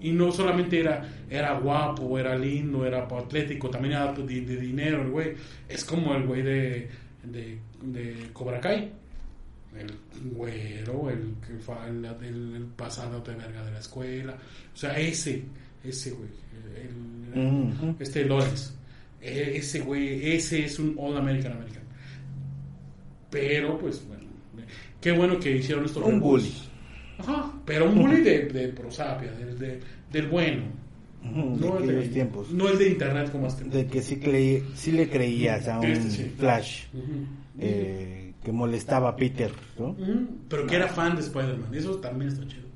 Y 0.00 0.10
no 0.12 0.30
solamente 0.30 0.78
era, 0.78 1.08
era 1.30 1.58
guapo, 1.58 2.18
era 2.18 2.36
lindo, 2.36 2.84
era 2.86 3.04
atlético, 3.04 3.70
también 3.70 3.94
era 3.94 4.12
de, 4.12 4.40
de 4.42 4.56
dinero 4.60 5.02
el 5.02 5.10
güey. 5.10 5.32
Es 5.68 5.84
como 5.84 6.14
el 6.14 6.24
güey 6.26 6.42
de, 6.42 6.88
de, 7.24 7.58
de 7.82 8.28
Cobra 8.32 8.60
Kai. 8.60 8.92
El 9.76 9.92
güero, 10.32 11.10
el 11.10 11.34
el, 11.88 12.04
el, 12.24 12.56
el 12.56 12.64
pasado 12.64 13.20
de 13.20 13.34
verga 13.34 13.64
de 13.64 13.70
la 13.72 13.78
escuela. 13.78 14.36
O 14.74 14.76
sea, 14.76 14.98
ese, 14.98 15.42
ese 15.84 16.10
güey. 16.12 16.28
el- 17.34 17.96
este 17.98 18.24
Lawrence. 18.24 18.72
Ese 19.20 19.80
güey, 19.80 20.34
ese 20.34 20.64
es 20.64 20.78
un 20.78 20.94
All 20.98 21.16
American 21.16 21.52
American. 21.52 21.82
Pero, 23.30 23.78
pues, 23.78 24.06
bueno. 24.06 24.15
Qué 25.06 25.12
bueno 25.12 25.38
que 25.38 25.52
hicieron 25.52 25.84
estos 25.84 26.02
Un 26.02 26.18
bully. 26.18 26.52
Ajá, 27.18 27.52
pero 27.64 27.88
un 27.88 27.94
bully 27.94 28.22
de, 28.22 28.46
de 28.46 28.68
prosapia, 28.70 29.30
del, 29.30 29.56
de- 29.56 29.80
del 30.10 30.26
bueno. 30.26 30.64
Ujú, 31.24 31.56
de 31.60 31.68
No 31.68 31.78
el 31.78 31.84
aquellos 31.84 32.02
de, 32.02 32.08
tiempos. 32.08 32.50
no 32.50 32.68
el 32.68 32.76
de 32.76 32.88
internet 32.88 33.30
como 33.30 33.46
este. 33.46 33.62
De 33.66 33.86
que 33.86 34.02
sí, 34.02 34.16
creí, 34.18 34.64
sí 34.74 34.90
le 34.90 35.08
creías 35.08 35.68
a 35.68 35.78
un 35.78 35.86
Este 35.86 36.10
sí. 36.10 36.24
Flash 36.36 36.86
Ujú. 36.92 37.04
eh, 37.60 38.32
que 38.42 38.50
molestaba 38.50 39.10
a 39.10 39.14
Peter, 39.16 39.52
¿no? 39.78 39.90
Ujú, 39.90 40.28
Pero 40.48 40.66
que 40.66 40.74
era 40.74 40.88
fan 40.88 41.14
de 41.14 41.20
Spider-Man. 41.22 41.72
Eso 41.72 41.98
también 41.98 42.32
está 42.32 42.44
chido. 42.48 42.66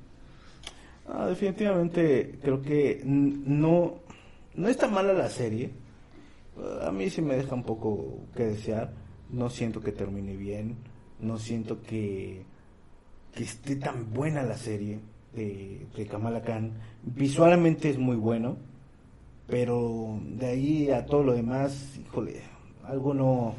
Ah, 1.09 1.27
definitivamente 1.27 2.39
creo 2.41 2.63
que 2.63 3.01
n- 3.05 3.39
no, 3.45 3.97
no 4.55 4.69
está 4.69 4.87
mala 4.87 5.13
la 5.15 5.29
serie. 5.31 5.71
A 6.87 6.93
mí 6.93 7.11
sí 7.11 7.23
me 7.23 7.35
deja 7.35 7.57
un 7.57 7.65
poco 7.65 8.21
que 8.37 8.45
desear. 8.45 8.93
No 9.31 9.51
siento 9.51 9.81
que 9.81 9.91
termine 9.91 10.37
bien. 10.37 10.77
No 11.23 11.39
siento 11.39 11.83
que, 11.83 12.43
que 13.35 13.43
esté 13.45 13.77
tan 13.77 14.13
buena 14.13 14.43
la 14.43 14.57
serie 14.57 14.99
de, 15.35 15.87
de 15.97 16.07
Kamala 16.07 16.43
Khan. 16.43 16.73
Visualmente 17.03 17.91
es 17.91 17.99
muy 17.99 18.17
bueno. 18.17 18.57
Pero 19.47 20.21
de 20.39 20.47
ahí 20.47 20.91
a 20.91 21.05
todo 21.07 21.25
lo 21.25 21.33
demás, 21.35 21.99
híjole, 22.01 22.41
algo 22.85 23.13
no, 23.15 23.55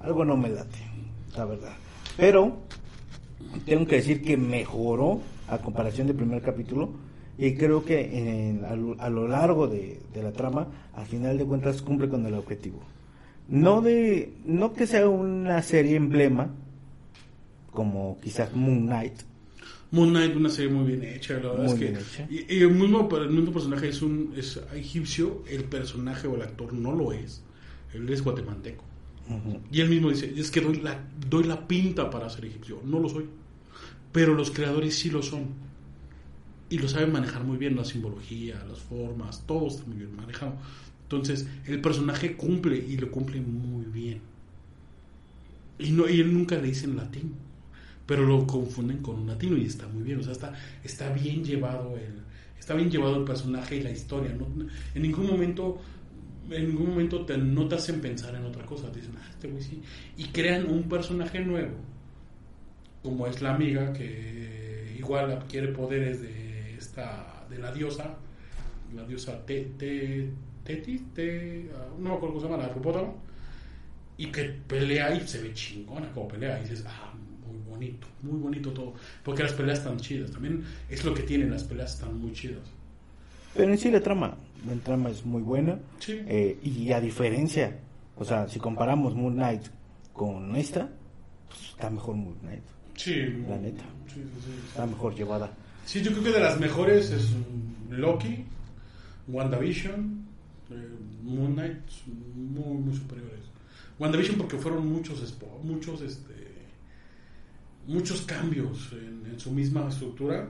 algo 0.00 0.24
no 0.24 0.38
me 0.38 0.48
late, 0.48 0.78
la 1.36 1.44
verdad. 1.44 1.72
Pero 2.16 2.56
tengo 3.66 3.86
que 3.86 3.96
decir 3.96 4.22
que 4.22 4.38
mejoró 4.38 5.20
a 5.48 5.58
comparación 5.58 6.06
del 6.06 6.16
primer 6.16 6.40
capítulo 6.40 6.88
y 7.36 7.54
creo 7.56 7.84
que 7.84 8.48
en- 8.48 8.64
a, 8.64 8.74
lo, 8.74 8.98
a 8.98 9.10
lo 9.10 9.28
largo 9.28 9.68
de, 9.68 10.00
de 10.14 10.22
la 10.22 10.32
trama 10.32 10.66
al 10.94 11.04
final 11.04 11.36
de 11.36 11.44
cuentas 11.44 11.82
cumple 11.82 12.08
con 12.08 12.24
el 12.24 12.32
objetivo 12.32 12.78
no 13.48 13.80
de 13.80 14.34
no 14.44 14.72
que 14.72 14.86
sea 14.86 15.08
una 15.08 15.62
serie 15.62 15.96
emblema 15.96 16.50
como 17.72 18.18
quizás 18.22 18.54
Moon 18.54 18.86
Knight 18.86 19.22
Moon 19.90 20.10
Knight, 20.10 20.36
una 20.36 20.50
serie 20.50 20.72
muy 20.72 20.84
bien 20.84 21.02
hecha, 21.04 21.34
la 21.34 21.50
verdad 21.50 21.64
Muy 21.64 21.72
es 21.72 21.74
que. 21.74 21.84
bien 21.86 21.96
hecha. 21.96 22.26
Y, 22.28 22.54
y 22.54 22.62
el, 22.62 22.70
mismo, 22.70 23.08
el 23.16 23.30
mismo 23.30 23.52
personaje 23.52 23.88
es 23.88 24.02
un 24.02 24.34
es 24.36 24.60
egipcio, 24.74 25.44
el 25.48 25.64
personaje 25.64 26.26
o 26.26 26.34
el 26.34 26.42
actor 26.42 26.72
no 26.72 26.92
lo 26.92 27.12
es. 27.12 27.42
Él 27.94 28.08
es 28.10 28.22
guatemalteco. 28.22 28.84
Y 29.72 29.80
él 29.80 29.88
mismo 29.88 30.10
dice: 30.10 30.32
Es 30.36 30.50
que 30.50 30.60
doy 30.60 30.76
la, 30.80 31.04
doy 31.28 31.44
la 31.44 31.66
pinta 31.66 32.10
para 32.10 32.28
ser 32.30 32.44
egipcio. 32.44 32.80
No 32.84 32.98
lo 32.98 33.08
soy. 33.08 33.26
Pero 34.12 34.34
los 34.34 34.50
creadores 34.50 34.96
sí 34.98 35.10
lo 35.10 35.22
son. 35.22 35.46
Y 36.68 36.78
lo 36.78 36.88
saben 36.88 37.12
manejar 37.12 37.44
muy 37.44 37.56
bien, 37.56 37.76
la 37.76 37.84
simbología, 37.84 38.64
las 38.68 38.80
formas, 38.80 39.44
todo 39.46 39.68
está 39.68 39.84
muy 39.84 39.98
bien 39.98 40.14
manejado. 40.16 40.54
Entonces, 41.06 41.46
el 41.66 41.80
personaje 41.80 42.36
cumple 42.36 42.76
y 42.78 42.96
lo 42.96 43.10
cumple 43.12 43.40
muy 43.40 43.84
bien. 43.86 44.20
Y, 45.78 45.90
no, 45.92 46.08
y 46.08 46.20
él 46.20 46.32
nunca 46.32 46.56
le 46.56 46.68
dicen 46.68 46.96
latino, 46.96 47.30
pero 48.06 48.24
lo 48.26 48.46
confunden 48.46 48.98
con 48.98 49.16
un 49.20 49.26
latino 49.28 49.56
y 49.56 49.66
está 49.66 49.86
muy 49.86 50.02
bien. 50.02 50.18
O 50.18 50.22
sea, 50.22 50.32
está, 50.32 50.52
está 50.82 51.12
bien 51.12 51.44
llevado 51.44 51.96
el, 51.96 52.22
está 52.58 52.74
bien 52.74 52.90
llevado 52.90 53.16
el 53.16 53.24
personaje 53.24 53.76
y 53.76 53.82
la 53.82 53.90
historia. 53.90 54.34
¿no? 54.34 54.46
En 54.94 55.02
ningún 55.02 55.26
momento, 55.26 55.78
en 56.50 56.68
ningún 56.68 56.88
momento 56.88 57.24
te, 57.24 57.36
no 57.38 57.68
te 57.68 57.76
hacen 57.76 58.00
pensar 58.00 58.34
en 58.34 58.44
otra 58.44 58.64
cosa. 58.66 58.90
Dicen, 58.90 59.12
ah, 59.16 59.28
este 59.30 59.48
güey 59.48 59.62
sí. 59.62 59.80
Y 60.16 60.24
crean 60.26 60.66
un 60.68 60.88
personaje 60.88 61.40
nuevo, 61.40 61.74
como 63.02 63.26
es 63.28 63.42
la 63.42 63.54
amiga 63.54 63.92
que 63.92 64.96
igual 64.98 65.30
adquiere 65.30 65.68
poderes 65.68 66.20
de 66.22 66.74
esta, 66.76 67.46
de 67.48 67.58
la 67.58 67.70
diosa, 67.72 68.16
la 68.94 69.04
diosa 69.04 69.44
Te- 69.46 69.72
Te- 69.78 70.30
Tetis, 70.66 71.00
Te- 71.14 71.70
ah, 71.74 71.86
no 71.98 72.10
me 72.10 72.14
acuerdo 72.16 72.34
cómo 72.34 72.40
se 72.40 72.46
llama, 72.50 72.62
la 72.62 72.70
hipopótamo 72.70 73.14
y 74.18 74.26
que 74.26 74.44
pelea 74.66 75.14
y 75.14 75.26
se 75.26 75.40
ve 75.42 75.52
chingona 75.54 76.10
como 76.12 76.26
pelea 76.28 76.58
y 76.58 76.62
dices, 76.62 76.84
ah, 76.86 77.12
muy 77.46 77.58
bonito, 77.70 78.06
muy 78.22 78.38
bonito 78.40 78.70
todo, 78.72 78.94
porque 79.22 79.42
las 79.42 79.52
peleas 79.52 79.78
están 79.78 79.98
chidas, 79.98 80.30
también 80.30 80.64
es 80.90 81.04
lo 81.04 81.12
que 81.14 81.22
tienen, 81.22 81.50
las 81.50 81.64
peleas 81.64 81.94
están 81.94 82.18
muy 82.18 82.32
chidas. 82.32 82.62
pero 83.54 83.70
en 83.72 83.78
sí 83.78 83.90
la 83.90 84.00
trama 84.00 84.36
la 84.66 84.74
trama 84.82 85.10
es 85.10 85.24
muy 85.24 85.42
buena 85.42 85.78
Sí. 86.00 86.18
eh, 86.26 86.58
y 86.62 86.90
a 86.92 87.00
diferencia 87.00 87.76
o 88.16 88.24
sea 88.24 88.48
si 88.48 88.58
comparamos 88.58 89.14
Moon 89.14 89.34
Knight 89.34 89.62
con 90.14 90.56
esta 90.56 90.88
pues 91.48 91.60
está 91.70 91.88
mejor 91.90 92.16
Moon 92.16 92.34
Knight 92.40 92.62
Sí, 92.96 93.14
La 93.48 93.58
neta. 93.58 93.84
Sí, 94.08 94.22
sí, 94.22 94.50
está 94.68 94.86
mejor 94.86 95.14
llevada 95.14 95.50
Sí, 95.84 96.00
yo 96.02 96.10
creo 96.12 96.24
que 96.24 96.32
de 96.32 96.40
las 96.40 96.58
mejores 96.58 97.10
es 97.12 97.28
Loki, 97.90 98.44
WandaVision, 99.28 100.25
Moon 101.22 101.54
Knight, 101.54 101.78
muy, 102.34 102.78
muy 102.78 102.96
superiores. 102.96 103.40
WandaVision 103.98 104.36
porque 104.36 104.56
fueron 104.56 104.86
muchos, 104.86 105.34
muchos, 105.62 106.00
este, 106.02 106.34
muchos 107.86 108.22
cambios 108.22 108.92
en, 108.92 109.38
su 109.40 109.50
misma 109.50 109.88
estructura, 109.88 110.48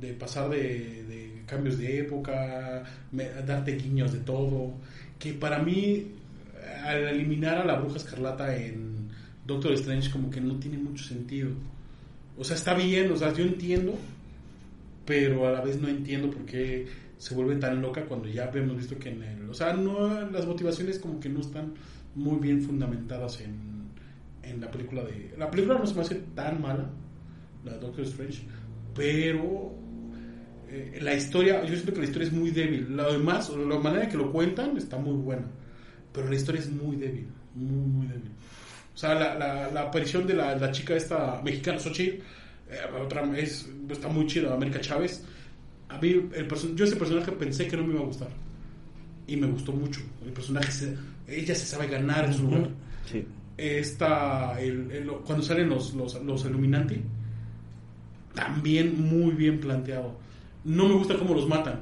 de 0.00 0.12
pasar 0.12 0.48
de, 0.50 1.04
de 1.04 1.42
cambios 1.46 1.78
de 1.78 2.00
época, 2.00 2.84
me- 3.10 3.28
darte 3.46 3.76
guiños 3.76 4.12
de 4.12 4.20
todo, 4.20 4.72
que 5.18 5.32
para 5.32 5.58
mí, 5.60 6.12
al 6.84 7.08
eliminar 7.08 7.58
a 7.58 7.64
la 7.64 7.78
bruja 7.80 7.96
escarlata 7.96 8.54
en 8.56 9.08
Doctor 9.46 9.72
Strange, 9.72 10.10
como 10.10 10.30
que 10.30 10.40
no 10.40 10.56
tiene 10.58 10.78
mucho 10.78 11.04
sentido. 11.04 11.50
O 12.36 12.44
sea, 12.44 12.54
está 12.56 12.74
bien, 12.74 13.10
o 13.10 13.16
sea, 13.16 13.32
yo 13.32 13.44
entiendo, 13.44 13.98
pero 15.04 15.48
a 15.48 15.52
la 15.52 15.60
vez 15.62 15.80
no 15.80 15.88
entiendo 15.88 16.30
por 16.30 16.44
qué 16.44 16.86
se 17.18 17.34
vuelve 17.34 17.56
tan 17.56 17.82
loca 17.82 18.04
cuando 18.06 18.28
ya 18.28 18.50
hemos 18.54 18.76
visto 18.76 18.98
que 18.98 19.10
en 19.10 19.22
el... 19.22 19.50
O 19.50 19.54
sea, 19.54 19.72
no, 19.74 20.30
las 20.30 20.46
motivaciones 20.46 20.98
como 20.98 21.18
que 21.18 21.28
no 21.28 21.40
están 21.40 21.74
muy 22.14 22.38
bien 22.38 22.62
fundamentadas 22.62 23.40
en, 23.40 23.90
en 24.42 24.60
la 24.60 24.70
película 24.70 25.02
de... 25.02 25.34
La 25.36 25.50
película 25.50 25.78
no 25.78 25.86
se 25.86 25.94
me 25.94 26.02
hace 26.02 26.14
tan 26.34 26.62
mala, 26.62 26.88
la 27.64 27.72
de 27.72 27.80
Doctor 27.80 28.04
Strange, 28.04 28.42
pero 28.94 29.74
eh, 30.70 30.98
la 31.00 31.14
historia, 31.14 31.62
yo 31.64 31.74
siento 31.74 31.92
que 31.92 32.00
la 32.00 32.06
historia 32.06 32.28
es 32.28 32.32
muy 32.32 32.50
débil. 32.50 32.96
Lo 32.96 33.12
demás, 33.12 33.50
la 33.50 33.78
manera 33.78 34.08
que 34.08 34.16
lo 34.16 34.30
cuentan 34.30 34.76
está 34.76 34.96
muy 34.96 35.14
buena. 35.14 35.46
Pero 36.12 36.28
la 36.28 36.36
historia 36.36 36.60
es 36.60 36.70
muy 36.70 36.96
débil, 36.96 37.26
muy, 37.54 37.86
muy 37.86 38.06
débil. 38.06 38.30
O 38.94 38.98
sea, 38.98 39.14
la, 39.14 39.70
la, 39.72 39.80
aparición 39.82 40.26
de 40.26 40.34
la, 40.34 40.56
la 40.56 40.72
chica 40.72 40.94
esta 40.96 41.40
mexicana, 41.42 41.78
Xochitl, 41.78 42.22
eh, 42.70 42.80
otra 43.00 43.24
es, 43.38 43.68
está 43.88 44.08
muy 44.08 44.26
chida, 44.26 44.52
América 44.52 44.80
Chávez. 44.80 45.24
A 45.88 45.98
mí, 45.98 46.08
el 46.34 46.48
yo 46.74 46.84
ese 46.84 46.96
personaje 46.96 47.32
pensé 47.32 47.66
que 47.66 47.76
no 47.76 47.84
me 47.84 47.94
iba 47.94 48.02
a 48.02 48.06
gustar. 48.06 48.28
Y 49.26 49.36
me 49.36 49.46
gustó 49.46 49.72
mucho. 49.72 50.00
El 50.24 50.32
personaje, 50.32 50.70
se- 50.70 50.96
ella 51.26 51.54
se 51.54 51.66
sabe 51.66 51.86
ganar 51.88 52.24
en 52.26 52.34
su 52.34 52.42
lugar. 52.44 52.68
Sí. 53.10 53.24
Está 53.56 54.60
el, 54.60 54.90
el- 54.90 55.08
cuando 55.26 55.42
salen 55.44 55.68
los, 55.68 55.94
los, 55.94 56.22
los 56.24 56.44
Illuminati, 56.44 57.00
también 58.34 59.00
muy 59.00 59.32
bien 59.32 59.58
planteado. 59.60 60.16
No 60.64 60.88
me 60.88 60.94
gusta 60.94 61.16
cómo 61.18 61.34
los 61.34 61.48
matan. 61.48 61.80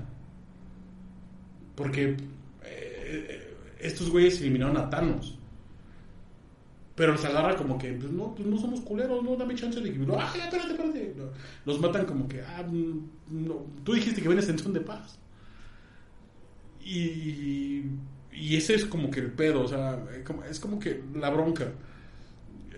Porque 1.75 2.17
eh, 2.65 3.55
estos 3.81 4.11
güeyes 4.11 4.41
eliminaron 4.41 4.77
a 4.77 4.89
Thanos. 4.89 5.36
Pero 6.97 7.13
los 7.13 7.25
agarra 7.27 7.55
como 7.57 7.77
que, 7.79 7.93
pues 7.93 8.11
no, 8.11 8.35
pues 8.35 8.49
no 8.49 8.59
somos 8.59 8.81
culeros, 8.81 9.23
no, 9.23 9.37
dame 9.37 9.55
chance 9.55 9.81
de 9.81 9.93
que. 9.93 9.99
No, 9.99 10.19
ah, 10.19 10.33
espérate, 10.35 10.57
espérate. 10.73 11.15
No, 11.17 11.25
Los 11.67 11.81
matan 11.81 12.07
como 12.07 12.27
que, 12.27 12.41
ah, 12.41 12.63
mm, 12.67 13.47
no, 13.47 13.67
tú 13.85 13.93
dijiste 13.93 14.23
que 14.23 14.29
vienes 14.29 14.49
en 14.49 14.59
son 14.59 14.73
de 14.73 14.81
paz. 14.81 15.19
Y, 16.85 17.83
y 18.33 18.57
ese 18.57 18.75
es 18.75 18.85
como 18.85 19.11
que 19.11 19.21
el 19.21 19.31
pedo, 19.33 19.63
o 19.63 19.69
sea, 19.69 20.03
eh, 20.13 20.25
es 20.51 20.61
como 20.61 20.79
que 20.79 21.03
la 21.15 21.31
bronca. 21.31 21.67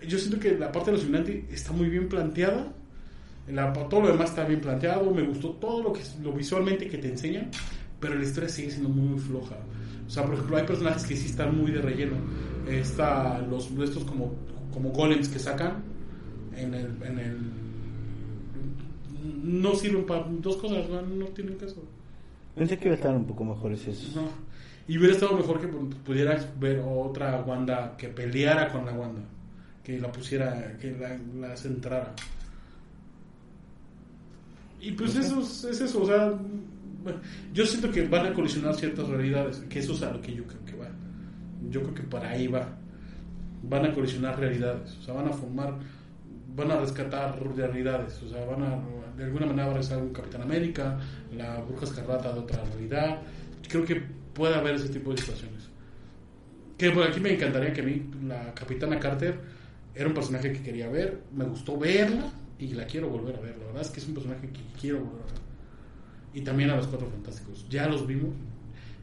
Yo 0.07 0.17
siento 0.17 0.39
que 0.39 0.57
la 0.57 0.71
parte 0.71 0.91
de 0.91 0.97
los 0.97 1.05
Illuminati 1.05 1.45
está 1.51 1.71
muy 1.71 1.89
bien 1.89 2.07
planteada. 2.09 2.73
La- 3.47 3.73
todo 3.73 4.01
lo 4.01 4.07
demás 4.09 4.29
está 4.31 4.45
bien 4.45 4.61
planteado. 4.61 5.11
Me 5.13 5.21
gustó 5.23 5.51
todo 5.51 5.83
lo 5.83 5.93
que 5.93 6.01
lo 6.23 6.31
visualmente 6.33 6.87
que 6.87 6.97
te 6.97 7.09
enseñan, 7.09 7.51
pero 7.99 8.15
la 8.15 8.23
historia 8.23 8.49
sigue 8.49 8.71
siendo 8.71 8.89
muy 8.89 9.19
floja. 9.19 9.57
O 10.07 10.09
sea, 10.09 10.23
por 10.25 10.33
ejemplo, 10.35 10.57
hay 10.57 10.63
personajes 10.65 11.03
que 11.05 11.15
sí 11.15 11.27
están 11.27 11.55
muy 11.55 11.71
de 11.71 11.81
relleno. 11.81 12.15
Está 12.69 13.39
los 13.39 13.69
estos 13.71 14.03
como, 14.03 14.33
como 14.71 14.89
golems 14.89 15.27
que 15.29 15.39
sacan 15.39 15.83
en 16.55 16.73
el, 16.73 17.03
en 17.03 17.19
el 17.19 17.37
no 19.43 19.75
sirven 19.75 20.05
para 20.05 20.25
dos 20.29 20.57
cosas, 20.57 20.87
no, 20.89 21.01
no 21.01 21.25
tienen 21.27 21.55
caso. 21.55 21.83
Pensé 22.55 22.77
que 22.77 22.85
iba 22.85 22.93
a 22.93 22.97
estar 22.97 23.15
un 23.15 23.25
poco 23.25 23.43
mejores 23.43 23.87
esos. 23.87 24.15
No. 24.15 24.29
Y 24.87 24.97
hubiera 24.97 25.13
estado 25.13 25.37
mejor 25.37 25.61
que 25.61 25.67
pudieras 25.67 26.47
ver 26.59 26.83
otra 26.85 27.41
Wanda 27.41 27.95
que 27.97 28.09
peleara 28.09 28.71
con 28.71 28.85
la 28.85 28.93
Wanda. 28.93 29.21
Que 29.83 29.99
la 29.99 30.11
pusiera, 30.11 30.77
que 30.79 30.91
la, 30.91 31.17
la 31.47 31.55
centrara. 31.55 32.13
Y 34.81 34.91
pues 34.91 35.15
eso 35.15 35.41
es, 35.41 35.63
es 35.65 35.81
eso, 35.81 36.01
o 36.03 36.05
sea, 36.05 36.33
yo 37.53 37.65
siento 37.65 37.91
que 37.91 38.07
van 38.07 38.27
a 38.27 38.33
colisionar 38.33 38.75
ciertas 38.75 39.07
realidades, 39.09 39.57
que 39.69 39.79
eso 39.79 39.93
es 39.93 40.01
a 40.03 40.11
lo 40.11 40.21
que 40.21 40.33
yo 40.33 40.45
creo 40.45 40.65
que 40.65 40.75
va. 40.75 40.89
Yo 41.69 41.81
creo 41.81 41.93
que 41.93 42.03
para 42.03 42.29
ahí 42.29 42.47
va. 42.47 42.77
Van 43.63 43.85
a 43.85 43.93
colisionar 43.93 44.39
realidades, 44.39 44.97
o 44.97 45.03
sea, 45.03 45.13
van 45.13 45.27
a 45.27 45.33
formar, 45.33 45.75
van 46.55 46.71
a 46.71 46.79
rescatar 46.79 47.37
realidades, 47.55 48.21
o 48.23 48.29
sea, 48.29 48.45
van 48.45 48.63
a, 48.63 48.81
de 49.17 49.25
alguna 49.25 49.45
manera 49.45 49.65
va 49.65 49.71
a 49.71 49.73
regresar 49.73 50.01
un 50.01 50.13
Capitán 50.13 50.41
América, 50.41 50.97
la 51.35 51.59
Bruja 51.61 51.85
Escarlata 51.85 52.31
de 52.31 52.39
otra 52.39 52.63
realidad. 52.63 53.19
Creo 53.67 53.83
que 53.83 54.01
puede 54.33 54.55
haber 54.55 54.75
ese 54.75 54.89
tipo 54.89 55.11
de 55.11 55.17
situaciones. 55.17 55.69
Que 56.77 56.91
por 56.91 57.03
aquí 57.03 57.19
me 57.19 57.33
encantaría 57.33 57.73
que 57.73 57.81
a 57.81 57.83
mí, 57.83 58.09
la 58.25 58.53
Capitana 58.53 58.97
Carter, 58.97 59.37
era 59.93 60.07
un 60.07 60.13
personaje 60.13 60.53
que 60.53 60.61
quería 60.61 60.87
ver, 60.87 61.19
me 61.35 61.43
gustó 61.43 61.77
verla 61.77 62.31
y 62.57 62.67
la 62.69 62.85
quiero 62.85 63.09
volver 63.09 63.35
a 63.35 63.41
ver. 63.41 63.57
La 63.57 63.65
verdad 63.65 63.81
es 63.81 63.89
que 63.89 63.99
es 63.99 64.07
un 64.07 64.13
personaje 64.13 64.47
que 64.47 64.61
quiero 64.79 64.99
volver 64.99 65.21
a 65.21 65.25
ver. 65.25 65.41
Y 66.33 66.41
también 66.41 66.69
a 66.69 66.77
los 66.77 66.87
Cuatro 66.87 67.09
Fantásticos. 67.09 67.67
Ya 67.69 67.87
los 67.87 68.07
vimos, 68.07 68.29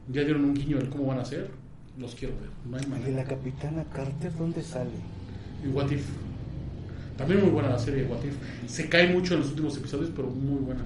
ya 0.09 0.23
dieron 0.23 0.45
un 0.45 0.55
guiño 0.55 0.79
de 0.79 0.89
cómo 0.89 1.07
van 1.07 1.19
a 1.19 1.25
ser, 1.25 1.51
los 1.99 2.15
quiero 2.15 2.35
ver. 2.41 2.51
No 2.69 2.77
hay 2.77 2.83
¿Y 2.83 2.87
de 2.87 2.91
manera. 2.91 3.17
la 3.23 3.25
capitana 3.25 3.85
Carter 3.93 4.33
dónde 4.37 4.63
sale? 4.63 4.91
Y 5.65 5.69
What 5.69 5.91
If. 5.91 6.05
También 7.17 7.41
muy 7.41 7.51
buena 7.51 7.71
la 7.71 7.79
serie 7.79 8.03
de 8.05 8.09
What 8.11 8.25
If. 8.25 8.35
Se 8.71 8.89
cae 8.89 9.13
mucho 9.13 9.35
en 9.35 9.41
los 9.41 9.51
últimos 9.51 9.77
episodios, 9.79 10.11
pero 10.15 10.29
muy 10.29 10.59
buena. 10.61 10.85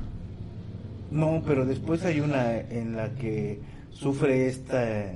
No, 1.11 1.43
pero 1.45 1.67
después 1.67 2.05
hay 2.05 2.21
una 2.21 2.57
en 2.59 2.95
la 2.97 3.11
que 3.15 3.61
sufre 3.91 4.47
esta. 4.49 5.13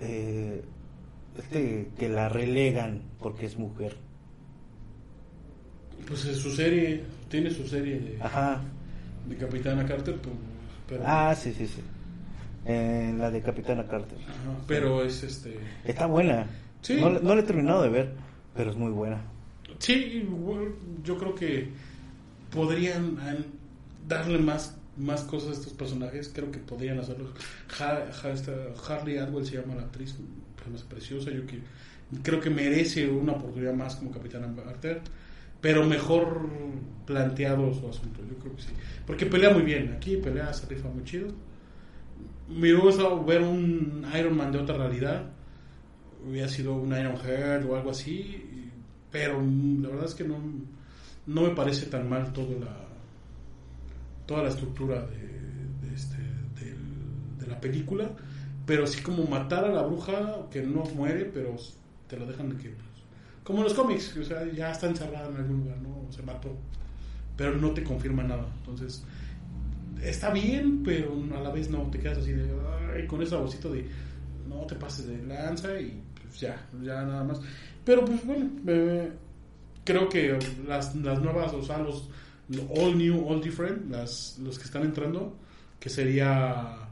eh, 0.00 0.62
este 1.38 1.88
que 1.98 2.08
la 2.08 2.28
relegan 2.28 3.02
porque 3.18 3.46
es 3.46 3.56
mujer. 3.58 3.96
Pues 6.06 6.24
es 6.26 6.36
su 6.36 6.50
serie, 6.50 7.02
tiene 7.28 7.50
su 7.50 7.66
serie 7.66 7.98
de, 8.00 8.18
Ajá. 8.20 8.60
de 9.28 9.36
Capitana 9.36 9.86
Carter, 9.86 10.16
pero, 10.20 10.34
pero, 10.88 11.02
Ah, 11.06 11.34
sí, 11.34 11.52
sí, 11.56 11.66
sí. 11.66 11.80
En 12.64 13.18
la 13.18 13.30
de 13.30 13.40
Capitana 13.42 13.86
Carter. 13.88 14.18
Ajá, 14.22 14.56
pero 14.68 15.02
es 15.04 15.22
este. 15.24 15.58
Está 15.84 16.06
buena. 16.06 16.46
Sí. 16.80 16.96
No, 17.00 17.10
no 17.10 17.34
la 17.34 17.40
he 17.40 17.44
terminado 17.44 17.82
de 17.82 17.88
ver, 17.88 18.12
pero 18.54 18.70
es 18.70 18.76
muy 18.76 18.90
buena. 18.92 19.20
Sí, 19.78 20.28
yo 21.02 21.18
creo 21.18 21.34
que 21.34 21.70
podrían 22.50 23.18
an- 23.20 23.46
darle 24.06 24.38
más, 24.38 24.76
más 24.96 25.22
cosas 25.22 25.50
a 25.50 25.52
estos 25.54 25.72
personajes. 25.72 26.30
Creo 26.32 26.50
que 26.50 26.58
podrían 26.58 26.98
hacerlo. 27.00 27.30
Ha- 27.80 28.04
ha- 28.22 28.30
esta 28.30 28.52
Harley 28.88 29.18
Atwell 29.18 29.46
se 29.46 29.56
llama 29.60 29.74
la 29.74 29.82
actriz, 29.82 30.16
es 30.74 30.82
preciosa. 30.82 31.30
Yo 31.30 31.44
que, 31.46 31.58
creo 32.22 32.40
que 32.40 32.50
merece 32.50 33.08
una 33.08 33.32
oportunidad 33.32 33.74
más 33.74 33.96
como 33.96 34.10
Capitana 34.12 34.52
Carter, 34.64 35.00
pero 35.60 35.84
mejor 35.84 36.48
planteado 37.06 37.72
su 37.74 37.88
asunto. 37.88 38.20
Yo 38.28 38.36
creo 38.38 38.54
que 38.54 38.62
sí. 38.62 38.68
Porque 39.06 39.26
pelea 39.26 39.50
muy 39.50 39.62
bien. 39.62 39.94
Aquí 39.96 40.16
pelea, 40.16 40.52
se 40.52 40.66
rifa 40.66 40.88
muy 40.88 41.04
chido. 41.04 41.28
Me 42.48 42.72
hubiera 42.72 42.80
gustado 42.80 43.24
ver 43.24 43.42
un 43.42 44.04
Iron 44.18 44.36
Man 44.36 44.52
de 44.52 44.58
otra 44.58 44.76
realidad. 44.76 45.24
Hubiera 46.28 46.48
sido 46.48 46.74
un 46.74 46.96
Iron 46.96 47.16
Heart 47.16 47.64
o 47.68 47.76
algo 47.76 47.90
así. 47.90 48.70
Pero 49.10 49.40
mm, 49.40 49.82
la 49.82 49.88
verdad 49.88 50.06
es 50.06 50.14
que 50.14 50.24
no, 50.24 50.38
no 51.26 51.42
me 51.42 51.50
parece 51.50 51.86
tan 51.86 52.08
mal 52.08 52.32
toda 52.32 52.58
la, 52.58 52.76
toda 54.26 54.42
la 54.42 54.48
estructura 54.48 55.06
de, 55.06 55.88
de 55.88 55.94
este, 55.94 56.16
la 57.46 57.60
película. 57.60 58.10
Pero 58.66 58.86
sí 58.86 59.02
como 59.02 59.24
matar 59.24 59.64
a 59.64 59.72
la 59.72 59.82
bruja 59.82 60.48
que 60.50 60.62
no 60.62 60.84
muere, 60.94 61.24
pero 61.24 61.56
te 62.08 62.16
lo 62.16 62.26
dejan 62.26 62.50
de 62.50 62.56
que... 62.56 62.68
pues, 62.70 62.86
como 63.44 63.58
en 63.58 63.64
los 63.64 63.74
cómics, 63.74 64.14
ya 64.54 64.70
está 64.70 64.86
encerrada 64.86 65.28
en 65.28 65.36
algún 65.36 65.64
lugar, 65.64 65.78
¿no? 65.78 66.12
Se 66.12 66.22
mató. 66.22 66.56
Pero 67.36 67.56
no 67.56 67.72
te 67.72 67.82
confirma 67.82 68.22
nada. 68.22 68.46
Entonces, 68.60 69.04
está 70.02 70.30
bien, 70.32 70.82
pero 70.82 71.22
a 71.36 71.40
la 71.40 71.50
vez 71.50 71.70
no, 71.70 71.82
te 71.90 71.98
quedas 71.98 72.18
así 72.18 72.32
de, 72.32 73.06
con 73.06 73.22
esa 73.22 73.36
vocito 73.36 73.72
de, 73.72 73.86
no 74.48 74.66
te 74.66 74.74
pases 74.74 75.06
de 75.06 75.22
lanza 75.22 75.80
y 75.80 76.00
pues 76.22 76.40
ya, 76.40 76.66
ya 76.82 77.02
nada 77.02 77.24
más. 77.24 77.40
Pero 77.84 78.04
pues 78.04 78.24
bueno, 78.24 78.50
eh, 78.66 79.10
creo 79.84 80.08
que 80.08 80.38
las, 80.66 80.94
las 80.96 81.20
nuevas, 81.20 81.52
o 81.52 81.62
sea, 81.62 81.78
los 81.78 82.08
lo 82.48 82.64
all 82.72 82.96
new, 82.96 83.28
all 83.28 83.40
different, 83.40 83.90
las, 83.90 84.38
los 84.38 84.58
que 84.58 84.64
están 84.64 84.82
entrando, 84.82 85.36
que 85.78 85.88
sería 85.88 86.88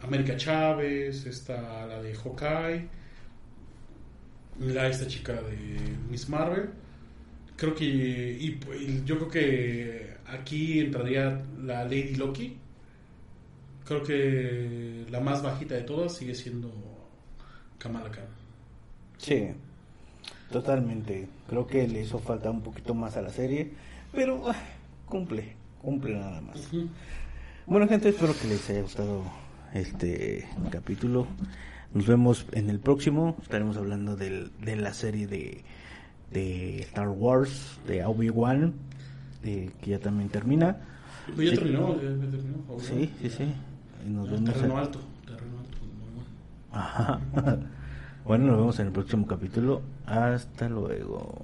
América 0.00 0.36
Chávez, 0.36 1.26
esta, 1.26 1.86
la 1.86 2.02
de 2.02 2.14
Hawkeye, 2.14 2.88
la 4.60 4.88
esta 4.88 5.06
chica 5.06 5.34
de 5.34 5.96
Miss 6.10 6.28
Marvel, 6.28 6.70
creo 7.56 7.74
que 7.74 7.84
y 7.84 8.58
yo 9.04 9.16
creo 9.18 9.28
que 9.28 10.11
aquí 10.26 10.80
entraría 10.80 11.42
la 11.62 11.84
Lady 11.84 12.14
Loki 12.14 12.56
creo 13.84 14.02
que 14.02 15.06
la 15.10 15.20
más 15.20 15.42
bajita 15.42 15.74
de 15.74 15.82
todas 15.82 16.16
sigue 16.16 16.34
siendo 16.34 16.72
Kamala 17.78 18.10
Khan 18.10 18.42
Sí, 19.22 19.50
totalmente. 20.50 21.28
Creo 21.48 21.66
que 21.68 21.86
le 21.86 22.02
hizo 22.02 22.18
falta 22.18 22.50
un 22.50 22.60
poquito 22.60 22.92
más 22.92 23.16
a 23.16 23.22
la 23.22 23.30
serie, 23.30 23.70
pero 24.12 24.50
ah, 24.50 24.56
cumple, 25.06 25.54
cumple 25.80 26.16
nada 26.16 26.40
más. 26.40 26.68
Bueno, 27.66 27.86
gente, 27.86 28.08
espero 28.08 28.34
que 28.36 28.48
les 28.48 28.68
haya 28.68 28.82
gustado 28.82 29.22
este 29.74 30.48
capítulo. 30.70 31.28
Nos 31.94 32.08
vemos 32.08 32.46
en 32.50 32.68
el 32.68 32.80
próximo. 32.80 33.36
Estaremos 33.42 33.76
hablando 33.76 34.16
del, 34.16 34.50
de 34.60 34.74
la 34.74 34.92
serie 34.92 35.28
de, 35.28 35.62
de 36.32 36.80
Star 36.80 37.08
Wars, 37.08 37.78
de 37.86 38.04
Obi-Wan, 38.04 38.74
de- 39.42 39.70
que 39.80 39.90
ya 39.90 39.98
también 39.98 40.28
termina. 40.28 40.76
Pues 41.34 41.50
ya 41.50 41.56
terminó, 41.56 41.94
ya, 41.96 42.02
ya 42.02 42.08
terminó. 42.30 42.80
Sí, 42.80 43.10
sí, 43.20 43.30
sí. 43.30 43.52
Nos 44.08 44.30
vemos 44.30 44.52
terreno 44.52 44.74
en- 44.74 44.78
alto, 44.80 45.00
terreno 45.26 45.58
alto, 45.58 45.78
muy 45.82 46.14
bueno. 46.14 46.28
Ajá. 46.72 47.20
Bueno, 48.24 48.46
nos 48.46 48.56
vemos 48.56 48.78
en 48.78 48.86
el 48.86 48.92
próximo 48.92 49.26
capítulo. 49.26 49.82
Hasta 50.06 50.68
luego. 50.68 51.34